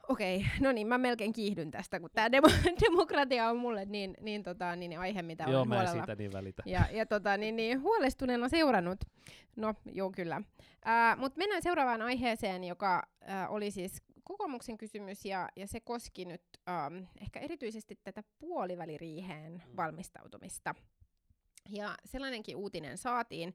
[0.08, 4.42] Okei, no niin, mä melkein kiihdyn tästä, kun tämä demo- demokratia on mulle niin, niin,
[4.42, 6.62] tota, niin aihe, mitä joo, olen mä huolella siitä niin välitä.
[6.66, 9.04] Ja, ja tota, niin, niin, huolestuneena seurannut.
[9.56, 10.42] No, joo, kyllä.
[11.16, 16.42] Mutta mennään seuraavaan aiheeseen, joka ää, oli siis kokoomuksen kysymys, ja, ja se koski nyt
[16.68, 19.76] ähm, ehkä erityisesti tätä puoliväliriiheen mm.
[19.76, 20.74] valmistautumista.
[21.68, 23.54] Ja sellainenkin uutinen saatiin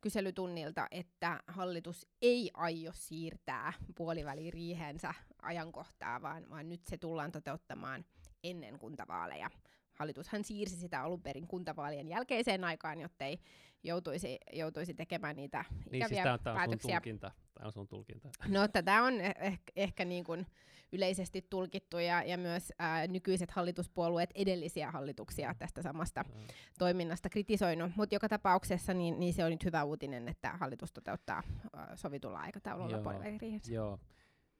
[0.00, 8.04] kyselytunnilta, että hallitus ei aio siirtää puoliväliriihensä ajankohtaa, vaan, vaan nyt se tullaan toteuttamaan
[8.44, 9.50] ennen kuntavaaleja.
[9.92, 13.38] Hallitushan siirsi sitä alun perin kuntavaalien jälkeiseen aikaan, jotta ei
[13.82, 16.90] joutuisi, joutuisi tekemään niitä niin, ikäviä siis tämä on, päätöksiä.
[16.90, 17.32] Sun tulkinta.
[17.60, 18.28] Tämä on sun tulkinta.
[18.48, 20.46] No tätä on ehkä, ehkä niin kuin
[20.92, 26.40] yleisesti tulkittu ja, ja myös ää, nykyiset hallituspuolueet edellisiä hallituksia tästä samasta no.
[26.78, 31.42] toiminnasta kritisoinut, mutta joka tapauksessa niin, niin se on nyt hyvä uutinen, että hallitus toteuttaa
[31.72, 33.72] ää, sovitulla aikataululla puoliväliriihessä.
[33.72, 33.98] Joo.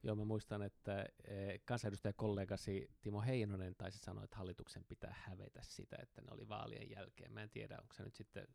[0.03, 5.97] Joo, mä muistan, että e, kansanedustajakollegasi Timo Heinonen taisi sanoa, että hallituksen pitää hävetä sitä,
[6.03, 7.33] että ne oli vaalien jälkeen.
[7.33, 8.47] Mä en tiedä, onko se nyt sitten,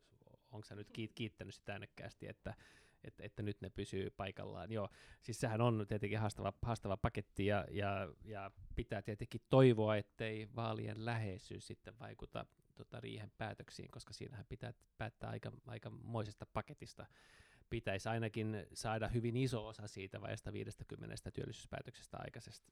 [0.50, 2.54] onko se nyt kiittänyt sitä äänekkäästi, että,
[3.06, 4.72] että, että nyt ne pysyy paikallaan.
[4.72, 4.88] Joo,
[5.22, 11.04] siis sehän on tietenkin haastava, haastava paketti ja, ja, ja pitää tietenkin toivoa, ettei vaalien
[11.04, 17.06] läheisyys sitten vaikuta tota, riihen päätöksiin, koska siinähän pitää päättää aika, aika moisesta paketista
[17.70, 22.18] pitäisi ainakin saada hyvin iso osa siitä vajasta 50 työllisyyspäätöksestä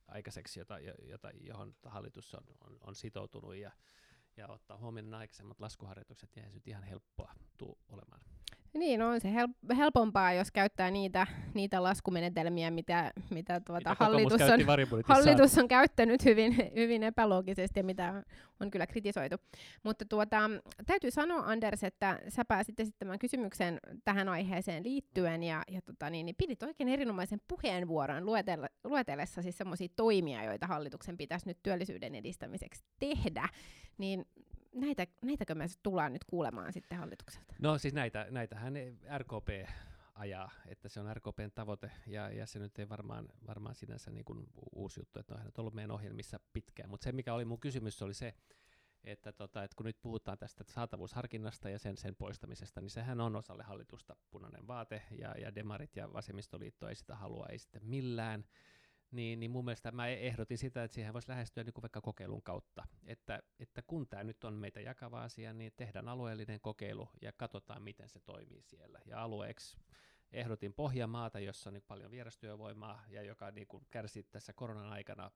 [0.08, 0.78] aikaiseksi, jota,
[1.08, 3.72] jota, johon hallitus on, on, on sitoutunut ja,
[4.36, 8.20] ja ottaa huomioon aikaisemmat laskuharjoitukset, niin ei se nyt ihan helppoa tule olemaan.
[8.74, 14.60] Niin, on se hel- helpompaa, jos käyttää niitä, niitä laskumenetelmiä, mitä, mitä tuota hallitus, on,
[15.04, 18.24] hallitus on käyttänyt hyvin, hyvin epäloogisesti ja mitä
[18.60, 19.36] on kyllä kritisoitu.
[19.82, 20.50] Mutta tuota,
[20.86, 26.26] täytyy sanoa, Anders, että sä pääsit esittämään kysymyksen tähän aiheeseen liittyen ja, ja tota, niin,
[26.26, 32.14] niin pidit oikein erinomaisen puheenvuoron luetelle, luetellessa siis sellaisia toimia, joita hallituksen pitäisi nyt työllisyyden
[32.14, 33.48] edistämiseksi tehdä.
[33.98, 34.26] Niin
[34.74, 37.54] näitä, näitäkö me tullaan nyt kuulemaan sitten hallitukselta?
[37.58, 38.74] No siis näitä, näitähän
[39.18, 39.48] RKP
[40.14, 44.24] ajaa, että se on RKPn tavoite, ja, ja se nyt ei varmaan, varmaan sinänsä niin
[44.24, 48.02] kuin uusi juttu, että on ollut meidän ohjelmissa pitkään, mutta se mikä oli mun kysymys
[48.02, 48.34] oli se,
[49.04, 53.36] että, tota, että kun nyt puhutaan tästä saatavuusharkinnasta ja sen, sen poistamisesta, niin sehän on
[53.36, 58.44] osalle hallitusta punainen vaate, ja, ja demarit ja vasemmistoliitto ei sitä halua, ei sitten millään,
[59.14, 62.42] niin, niin mun mielestä mä ehdotin sitä, että siihen voisi lähestyä niin kuin vaikka kokeilun
[62.42, 62.84] kautta.
[63.06, 67.82] Että, että kun tämä nyt on meitä jakava asia, niin tehdään alueellinen kokeilu ja katsotaan,
[67.82, 69.00] miten se toimii siellä.
[69.06, 69.76] Ja alueeksi
[70.32, 75.30] ehdotin Pohjanmaata, jossa on niin paljon vierastyövoimaa ja joka niin kuin kärsi tässä koronan aikana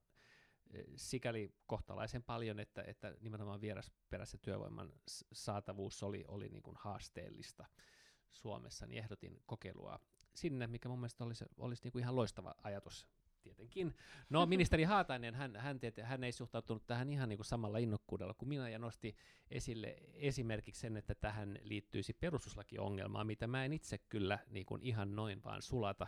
[0.96, 4.92] sikäli kohtalaisen paljon, että, että nimenomaan vierasperäisen työvoiman
[5.32, 7.64] saatavuus oli, oli niin kuin haasteellista
[8.32, 10.00] Suomessa, niin ehdotin kokeilua
[10.34, 13.08] sinne, mikä mun mielestä olisi, olisi niin kuin ihan loistava ajatus
[13.48, 13.94] tietenkin.
[14.30, 18.34] No ministeri Haatainen, hän, hän, tiety, hän ei suhtautunut tähän ihan niin kuin samalla innokkuudella
[18.34, 19.16] kuin minä ja nosti
[19.50, 25.16] esille esimerkiksi sen, että tähän liittyisi perustuslakiongelmaa, mitä mä en itse kyllä niin kuin ihan
[25.16, 26.06] noin vaan sulata,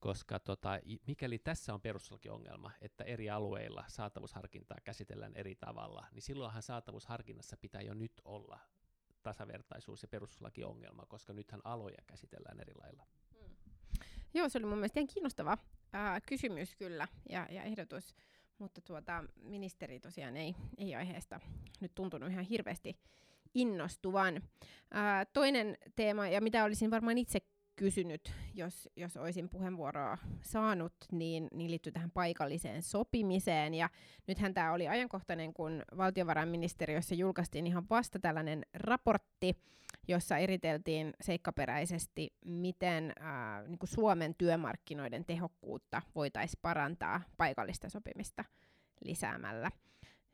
[0.00, 6.62] koska tota, mikäli tässä on perustuslakiongelma, että eri alueilla saatavuusharkintaa käsitellään eri tavalla, niin silloinhan
[6.62, 8.58] saatavuusharkinnassa pitää jo nyt olla
[9.22, 13.06] tasavertaisuus- ja perustuslakiongelma, koska nythän aloja käsitellään eri lailla.
[13.32, 13.56] Hmm.
[14.34, 15.58] Joo, se oli mun mielestä ihan kiinnostava
[15.92, 18.14] ää, kysymys kyllä ja, ja ehdotus,
[18.58, 21.40] mutta tuota, ministeri tosiaan ei, ei aiheesta
[21.80, 22.96] nyt tuntunut ihan hirveästi
[23.54, 24.42] innostuvan.
[24.90, 27.40] Ää, toinen teema, ja mitä olisin varmaan itse
[27.76, 33.74] kysynyt, jos, jos olisin puheenvuoroa saanut, niin, niin liittyy tähän paikalliseen sopimiseen.
[33.74, 33.90] Ja
[34.26, 39.56] nythän tämä oli ajankohtainen, kun valtiovarainministeriössä julkaistiin ihan vasta tällainen raportti,
[40.08, 48.44] jossa eriteltiin seikkaperäisesti, miten ää, niin kuin Suomen työmarkkinoiden tehokkuutta voitaisiin parantaa paikallista sopimista
[49.04, 49.70] lisäämällä.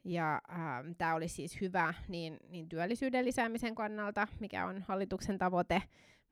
[0.05, 5.83] Ja äh, tämä oli siis hyvä niin, niin työllisyyden lisäämisen kannalta, mikä on hallituksen tavoite,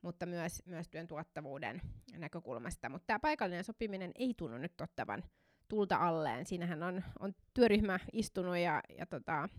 [0.01, 1.81] mutta myös, myös työn tuottavuuden
[2.17, 2.89] näkökulmasta.
[2.89, 5.23] Mutta tämä paikallinen sopiminen ei tunnu nyt ottavan
[5.67, 6.45] tulta alleen.
[6.45, 9.49] Siinähän on, on työryhmä istunut ja, ja tota,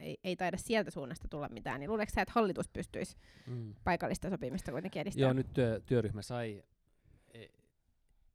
[0.00, 1.80] ei, ei taida sieltä suunnasta tulla mitään.
[1.80, 3.74] Niin luuletko sä, että hallitus pystyisi mm.
[3.84, 5.26] paikallista sopimista kuitenkin edistämään?
[5.28, 6.64] Joo, nyt työ, työryhmä sai,
[7.34, 7.50] ei,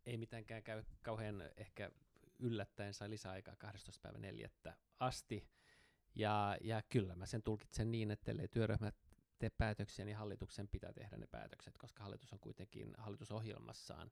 [0.05, 1.91] ei mitenkään käy kauhean ehkä
[2.39, 3.55] yllättäen, sai lisäaikaa
[4.67, 4.73] 12.4.
[4.99, 5.47] asti.
[6.15, 8.91] Ja, ja kyllä mä sen tulkitsen niin, että ellei työryhmä
[9.39, 14.11] tee päätöksiä, niin hallituksen pitää tehdä ne päätökset, koska hallitus on kuitenkin hallitusohjelmassaan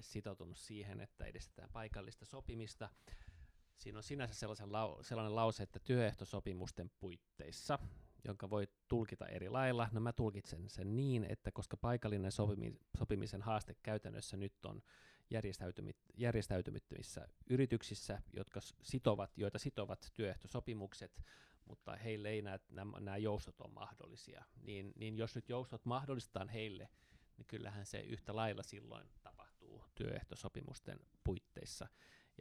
[0.00, 2.88] sitoutunut siihen, että edistetään paikallista sopimista.
[3.82, 7.78] Siinä on sinänsä sellaisen lau- sellainen lause, että työehtosopimusten puitteissa,
[8.24, 9.88] jonka voi tulkita eri lailla.
[9.92, 14.82] No mä tulkitsen sen niin, että koska paikallinen sopimi- sopimisen haaste käytännössä nyt on
[15.30, 21.24] järjestäytymi- järjestäytymättömissä yrityksissä, jotka sitovat, joita sitovat työehtosopimukset,
[21.64, 24.44] mutta heille ei nämä, nämä, nämä joustot ole mahdollisia.
[24.60, 26.88] Niin, niin jos nyt joustot mahdollistetaan heille,
[27.36, 31.88] niin kyllähän se yhtä lailla silloin tapahtuu työehtosopimusten puitteissa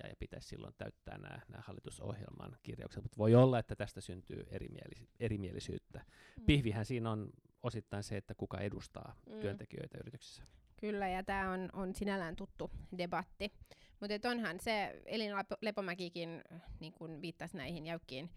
[0.03, 4.45] ja, ja pitäisi silloin täyttää nämä, nämä hallitusohjelman kirjaukset, mutta voi olla, että tästä syntyy
[4.51, 5.99] erimielis- erimielisyyttä.
[6.37, 6.45] Mm.
[6.45, 7.29] Pihvihän siinä on
[7.63, 9.39] osittain se, että kuka edustaa mm.
[9.39, 10.43] työntekijöitä yrityksissä.
[10.77, 13.51] Kyllä, ja tämä on, on sinällään tuttu debatti.
[13.99, 16.41] Mutta onhan se, Elina Lepomäkikin
[16.79, 18.29] niin kun viittasi näihin jäykkiin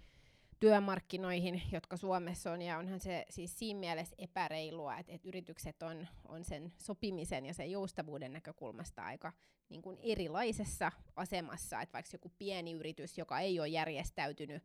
[0.64, 6.08] työmarkkinoihin, jotka Suomessa on, ja onhan se siis siinä mielessä epäreilua, että, että yritykset on,
[6.28, 9.32] on sen sopimisen ja sen joustavuuden näkökulmasta aika
[9.68, 14.62] niin kuin erilaisessa asemassa, että vaikka joku pieni yritys, joka ei ole järjestäytynyt,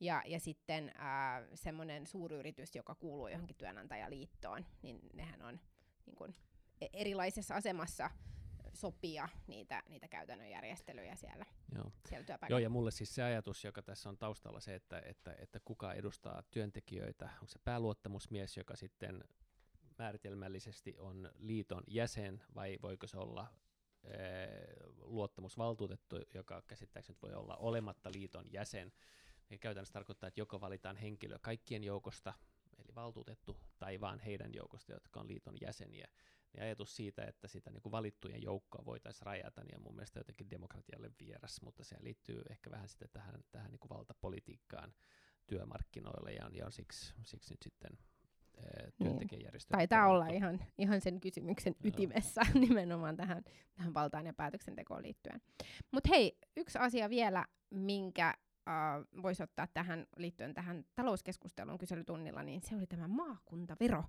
[0.00, 0.92] ja, ja sitten
[1.54, 5.60] semmoinen suuryritys, joka kuuluu johonkin työnantajaliittoon, niin nehän on
[6.06, 6.34] niin kuin,
[6.80, 8.10] e-, erilaisessa asemassa
[8.74, 11.92] sopia niitä, niitä käytännön järjestelyjä siellä, Joo.
[12.08, 12.60] siellä työpaikalla.
[12.60, 15.92] Joo, ja mulle siis se ajatus, joka tässä on taustalla se, että, että, että kuka
[15.92, 19.24] edustaa työntekijöitä, onko se pääluottamusmies, joka sitten
[19.98, 23.46] määritelmällisesti on liiton jäsen, vai voiko se olla
[24.04, 24.66] ee,
[25.00, 28.92] luottamusvaltuutettu, joka käsittääkseni voi olla olematta liiton jäsen.
[29.50, 32.34] Ja käytännössä tarkoittaa, että joko valitaan henkilö kaikkien joukosta,
[32.78, 36.08] eli valtuutettu, tai vaan heidän joukosta, jotka on liiton jäseniä
[36.52, 40.20] niin ajatus siitä, että sitä niin kuin valittujen joukkoa voitaisiin rajata, niin on mun mielestä
[40.20, 44.94] jotenkin demokratialle vieras, mutta se liittyy ehkä vähän sitten tähän, tähän niin kuin valtapolitiikkaan
[45.46, 47.98] työmarkkinoille, ja, ja on siksi, siksi nyt sitten
[48.62, 48.92] niin.
[48.98, 49.76] työntekijäjärjestö.
[49.76, 49.78] Niin.
[49.78, 51.88] Taitaa olla ihan, ihan sen kysymyksen Joo.
[51.88, 53.44] ytimessä nimenomaan tähän,
[53.74, 55.40] tähän valtaan ja päätöksentekoon liittyen.
[55.90, 58.34] Mutta hei, yksi asia vielä, minkä
[58.66, 64.04] uh, voisi ottaa tähän liittyen tähän talouskeskusteluun kyselytunnilla, niin se oli tämä maakuntavero.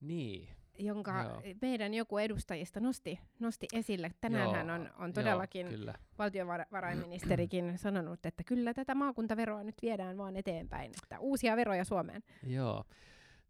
[0.00, 0.48] Niin.
[0.78, 1.42] Jonka Joo.
[1.62, 4.10] meidän joku edustajista nosti, nosti esille.
[4.20, 10.36] Tänään hän on, on todellakin Joo, valtiovarainministerikin sanonut, että kyllä tätä maakuntaveroa nyt viedään vaan
[10.36, 12.22] eteenpäin, että uusia veroja Suomeen.
[12.42, 12.84] Joo,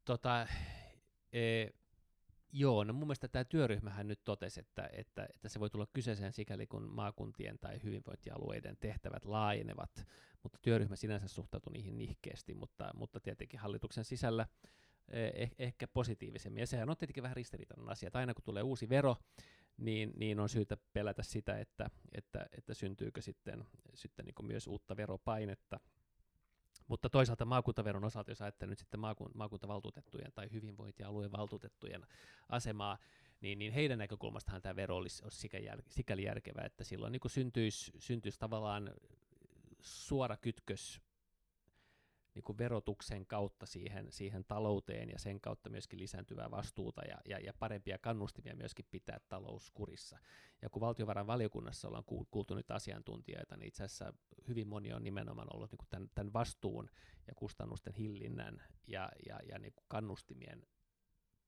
[0.04, 0.46] tota,
[1.32, 1.66] e,
[2.58, 6.32] Joo, no mun mielestä tämä työryhmähän nyt totesi, että, että, että se voi tulla kyseeseen
[6.32, 10.06] sikäli kun maakuntien tai hyvinvointialueiden tehtävät laajenevat,
[10.42, 14.46] mutta työryhmä sinänsä suhtautui niihin nihkeästi, mutta, mutta tietenkin hallituksen sisällä
[15.10, 16.60] eh, ehkä positiivisemmin.
[16.60, 19.16] Ja sehän on tietenkin vähän ristiriitainen asia, että aina kun tulee uusi vero,
[19.76, 24.96] niin, niin on syytä pelätä sitä, että, että, että syntyykö sitten, sitten niin myös uutta
[24.96, 25.80] veropainetta.
[26.88, 32.06] Mutta toisaalta maakuntaveron osalta, jos ajattelee nyt sitten maakun, maakuntavaltuutettujen tai hyvinvointialueen valtuutettujen
[32.48, 32.98] asemaa,
[33.40, 35.48] niin, niin heidän näkökulmastahan tämä vero olisi, olisi
[35.88, 38.90] sikäli järkevää, että silloin niin syntyisi, syntyisi tavallaan
[39.80, 41.00] suora kytkös
[42.36, 47.38] niin kuin verotuksen kautta siihen, siihen talouteen ja sen kautta myöskin lisääntyvää vastuuta ja, ja,
[47.38, 50.18] ja parempia kannustimia myöskin pitää talous kurissa.
[50.62, 54.12] Ja kun valtiovarainvaliokunnassa ollaan kuultu nyt asiantuntijoita, niin itse asiassa
[54.48, 56.90] hyvin moni on nimenomaan ollut niin kuin tämän, tämän vastuun
[57.26, 60.66] ja kustannusten hillinnän ja, ja, ja niin kuin kannustimien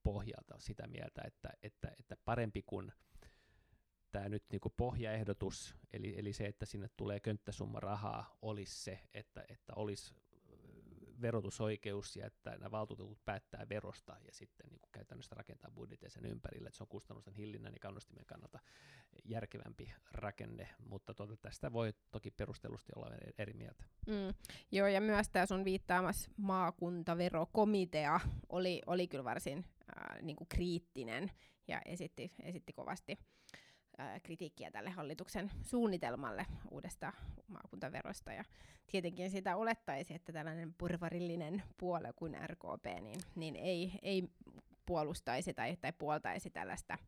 [0.02, 2.92] pohjalta sitä mieltä, että, että, että parempi kuin
[4.12, 9.00] tämä nyt niin kuin pohjaehdotus, eli, eli se, että sinne tulee könttäsumma rahaa, olisi se,
[9.14, 10.14] että, että olisi
[11.20, 16.26] verotusoikeus ja että nämä valtuutetut päättää verosta ja sitten niin kuin käytännössä rakentaa budjetin sen
[16.26, 18.58] ympärille, että se on kustannusten hillinnän ja kannustimen kannalta
[19.24, 23.84] järkevämpi rakenne, mutta tuota, tästä voi toki perustellusti olla eri mieltä.
[24.06, 24.34] Mm.
[24.72, 31.30] Joo, ja myös tämä sun viittaamas maakuntaverokomitea oli, oli kyllä varsin äh, niin kuin kriittinen
[31.68, 33.18] ja esitti, esitti kovasti
[34.22, 37.12] kritiikkiä tälle hallituksen suunnitelmalle uudesta
[37.48, 38.32] maakuntaverosta.
[38.32, 38.44] Ja
[38.86, 44.28] tietenkin sitä olettaisi, että tällainen porvarillinen puolue kuin RKP niin, niin ei, ei
[44.86, 46.98] puolustaisi tai, tai puoltaisi tällaista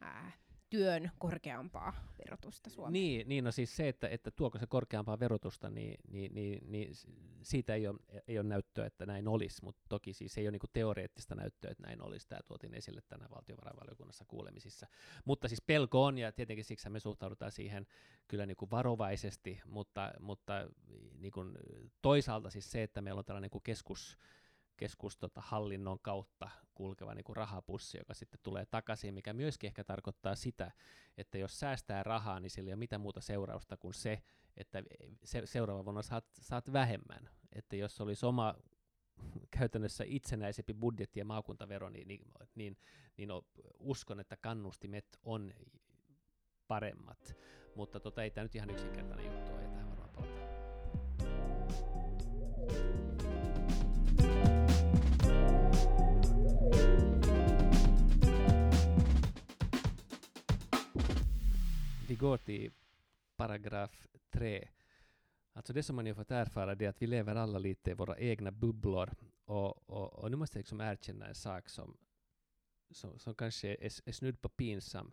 [0.00, 0.32] ää,
[0.70, 2.92] työn korkeampaa verotusta Suomeen.
[2.92, 6.90] Niin, niin no siis se, että, että tuoko se korkeampaa verotusta, niin, niin, niin, niin
[7.42, 7.98] siitä ei ole,
[8.28, 11.86] ei ole näyttöä, että näin olisi, mutta toki siis ei ole niin teoreettista näyttöä, että
[11.86, 12.28] näin olisi.
[12.28, 14.86] Tämä tuotiin esille tänään valtiovarainvaliokunnassa kuulemisissa.
[15.24, 17.86] Mutta siis pelko on, ja tietenkin siksi me suhtaudutaan siihen
[18.28, 20.68] kyllä niin kuin varovaisesti, mutta, mutta
[21.18, 21.58] niin kuin
[22.02, 24.18] toisaalta siis se, että meillä on tällainen niin keskus,
[24.76, 30.70] keskushallinnon kautta kulkeva niin kuin rahapussi, joka sitten tulee takaisin, mikä myöskin ehkä tarkoittaa sitä,
[31.16, 34.22] että jos säästää rahaa, niin sillä ei ole mitään muuta seurausta kuin se,
[34.56, 34.82] että
[35.24, 37.30] se, seuraava vuonna saat, saat vähemmän.
[37.52, 38.54] Että jos olisi oma
[39.58, 42.20] käytännössä itsenäisempi budjetti ja maakuntavero, niin, niin,
[42.54, 42.76] niin,
[43.16, 43.30] niin
[43.78, 45.54] uskon, että kannustimet on
[46.68, 47.36] paremmat.
[47.74, 49.55] Mutta tota, ei tämä nyt ihan yksinkertainen juttu
[62.08, 62.72] Vi går till
[63.36, 64.68] paragraf 3.
[65.52, 67.94] Alltså det som man ju fått erfara det är att vi lever alla lite i
[67.94, 69.10] våra egna bubblor.
[69.44, 71.96] Och, och, och nu måste jag liksom erkänna en sak som,
[72.90, 75.12] som, som kanske är, är snudd på pinsam.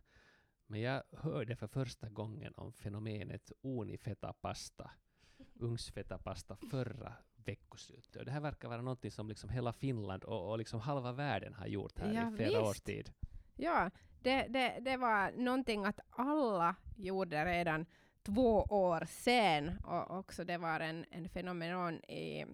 [0.67, 4.91] Men jag hörde för första gången om fenomenet unifetapasta,
[5.59, 8.15] ugnsfetapasta, förra veckoslutet.
[8.15, 11.53] Och det här verkar vara något som liksom hela Finland och, och liksom halva världen
[11.53, 12.69] har gjort här ja, i flera visst.
[12.69, 13.11] års tid.
[13.55, 13.91] Ja,
[14.23, 17.85] det, det, det var någonting att alla gjorde redan
[18.23, 22.45] två år sen och också det var en, en fenomen i,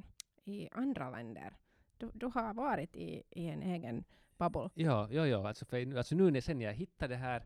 [0.43, 1.53] i andra länder.
[1.97, 4.03] Du, du har varit i, i en egen
[4.37, 4.69] bubble.
[4.73, 5.47] Ja, ja, ja.
[5.47, 7.43] Alltså, för, alltså nu när sen jag hittade det här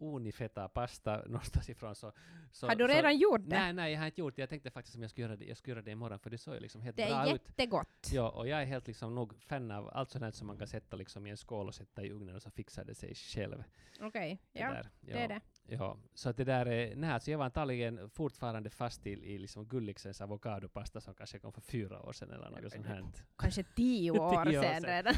[0.00, 2.12] unifeta pasta någonstans ifrån så...
[2.52, 3.58] så har du redan så, gjort det?
[3.58, 4.42] Nej, nej, jag har inte gjort det.
[4.42, 6.38] Jag tänkte faktiskt att jag skulle göra det, jag skulle göra det imorgon, för det
[6.38, 7.24] såg ju liksom helt det bra ut.
[7.24, 8.10] Det är jättegott.
[8.12, 10.96] Ja, och jag är helt liksom nog fan av allt sånt som man kan sätta
[10.96, 13.64] liksom i en skål och sätta i ugnen och så fixar det sig själv.
[14.00, 14.38] Okej, okay.
[14.52, 14.90] ja, där.
[15.00, 15.40] ja, det är det.
[15.66, 19.38] Ja, så att det där är, nej, alltså jag var antagligen fortfarande fast i, i
[19.38, 23.04] liksom Gulliksens avokadopasta som kanske kom för fyra år sedan eller något sånt här.
[23.36, 25.14] Kanske tio år sedan redan.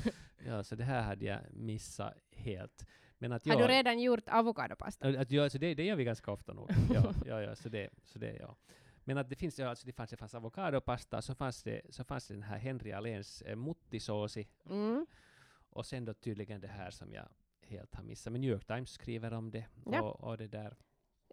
[0.46, 2.86] ja, så det här hade jag missat helt.
[3.18, 5.08] Men att, Har du redan gjort avokadopasta?
[5.08, 6.70] Att, ja, så det, det gör vi ganska ofta nog.
[6.94, 8.56] ja, ja, ja, så det, så det, ja.
[9.04, 12.04] Men att det finns, ja, alltså det fanns, det fanns avokadopasta, så fanns det, så
[12.04, 15.06] fanns det den här Henry Aléns eh, muttisåsi, mm.
[15.70, 17.28] och sen då tydligen det här som jag
[17.62, 18.32] helt har missat.
[18.32, 20.02] Men New York Times skriver om det, ja.
[20.02, 20.76] och, och det där.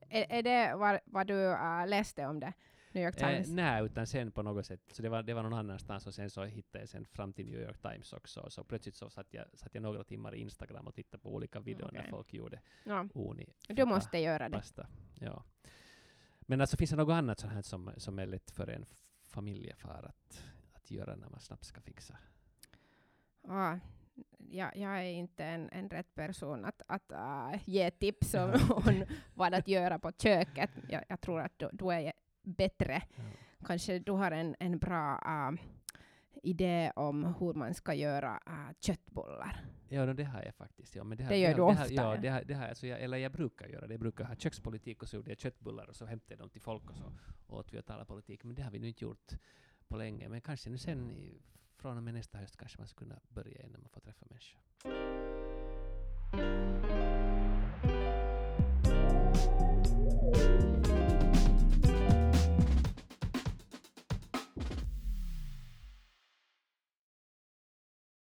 [0.09, 2.53] Är, är det vad, vad du uh, läste om det?
[2.93, 3.47] New York eh, Times?
[3.47, 6.13] Eh, nej, utan sen på något sätt, så det var, det var någon annanstans och
[6.13, 8.49] sen så hittade jag sen fram till New York Times också.
[8.49, 11.59] Så plötsligt så satt jag, satt jag några timmar i Instagram och tittade på olika
[11.59, 12.01] videor okay.
[12.01, 13.07] när folk gjorde ja.
[13.13, 13.53] uni.
[13.67, 14.57] Du måste göra det.
[14.57, 14.87] Pasta.
[15.19, 15.43] Ja.
[16.41, 18.85] Men alltså finns det något annat sånt här som, som är lätt för en
[19.23, 22.17] familjefar att, att göra när man snabbt ska fixa?
[23.47, 23.79] Ja,
[24.37, 29.05] jag, jag är inte en, en rätt person att, att uh, ge tips om, om
[29.33, 30.69] vad att göra på köket.
[30.89, 32.13] Jag, jag tror att då, då är
[32.43, 33.01] bättre.
[33.15, 33.23] Ja.
[33.65, 35.59] Kanske du har en, en bra uh,
[36.43, 39.65] idé om hur man ska göra uh, köttbullar.
[39.89, 40.95] Ja, det har jag faktiskt.
[40.95, 41.93] Ja, men det, har, det gör det, du ofta?
[41.93, 43.93] ja, det har, det har, alltså jag, eller jag brukar göra det.
[43.93, 46.61] Jag brukar ha kökspolitik och så gjorde jag köttbullar och så hämtade jag dem till
[46.61, 47.13] folk och så
[47.47, 48.43] åt vi och talade politik.
[48.43, 49.31] Men det har vi nu inte gjort
[49.87, 50.29] på länge.
[50.29, 51.41] Men kanske nu sen i,
[51.77, 54.59] från och med nästa höst kanske man ska kunna börja innan man får träffa människor.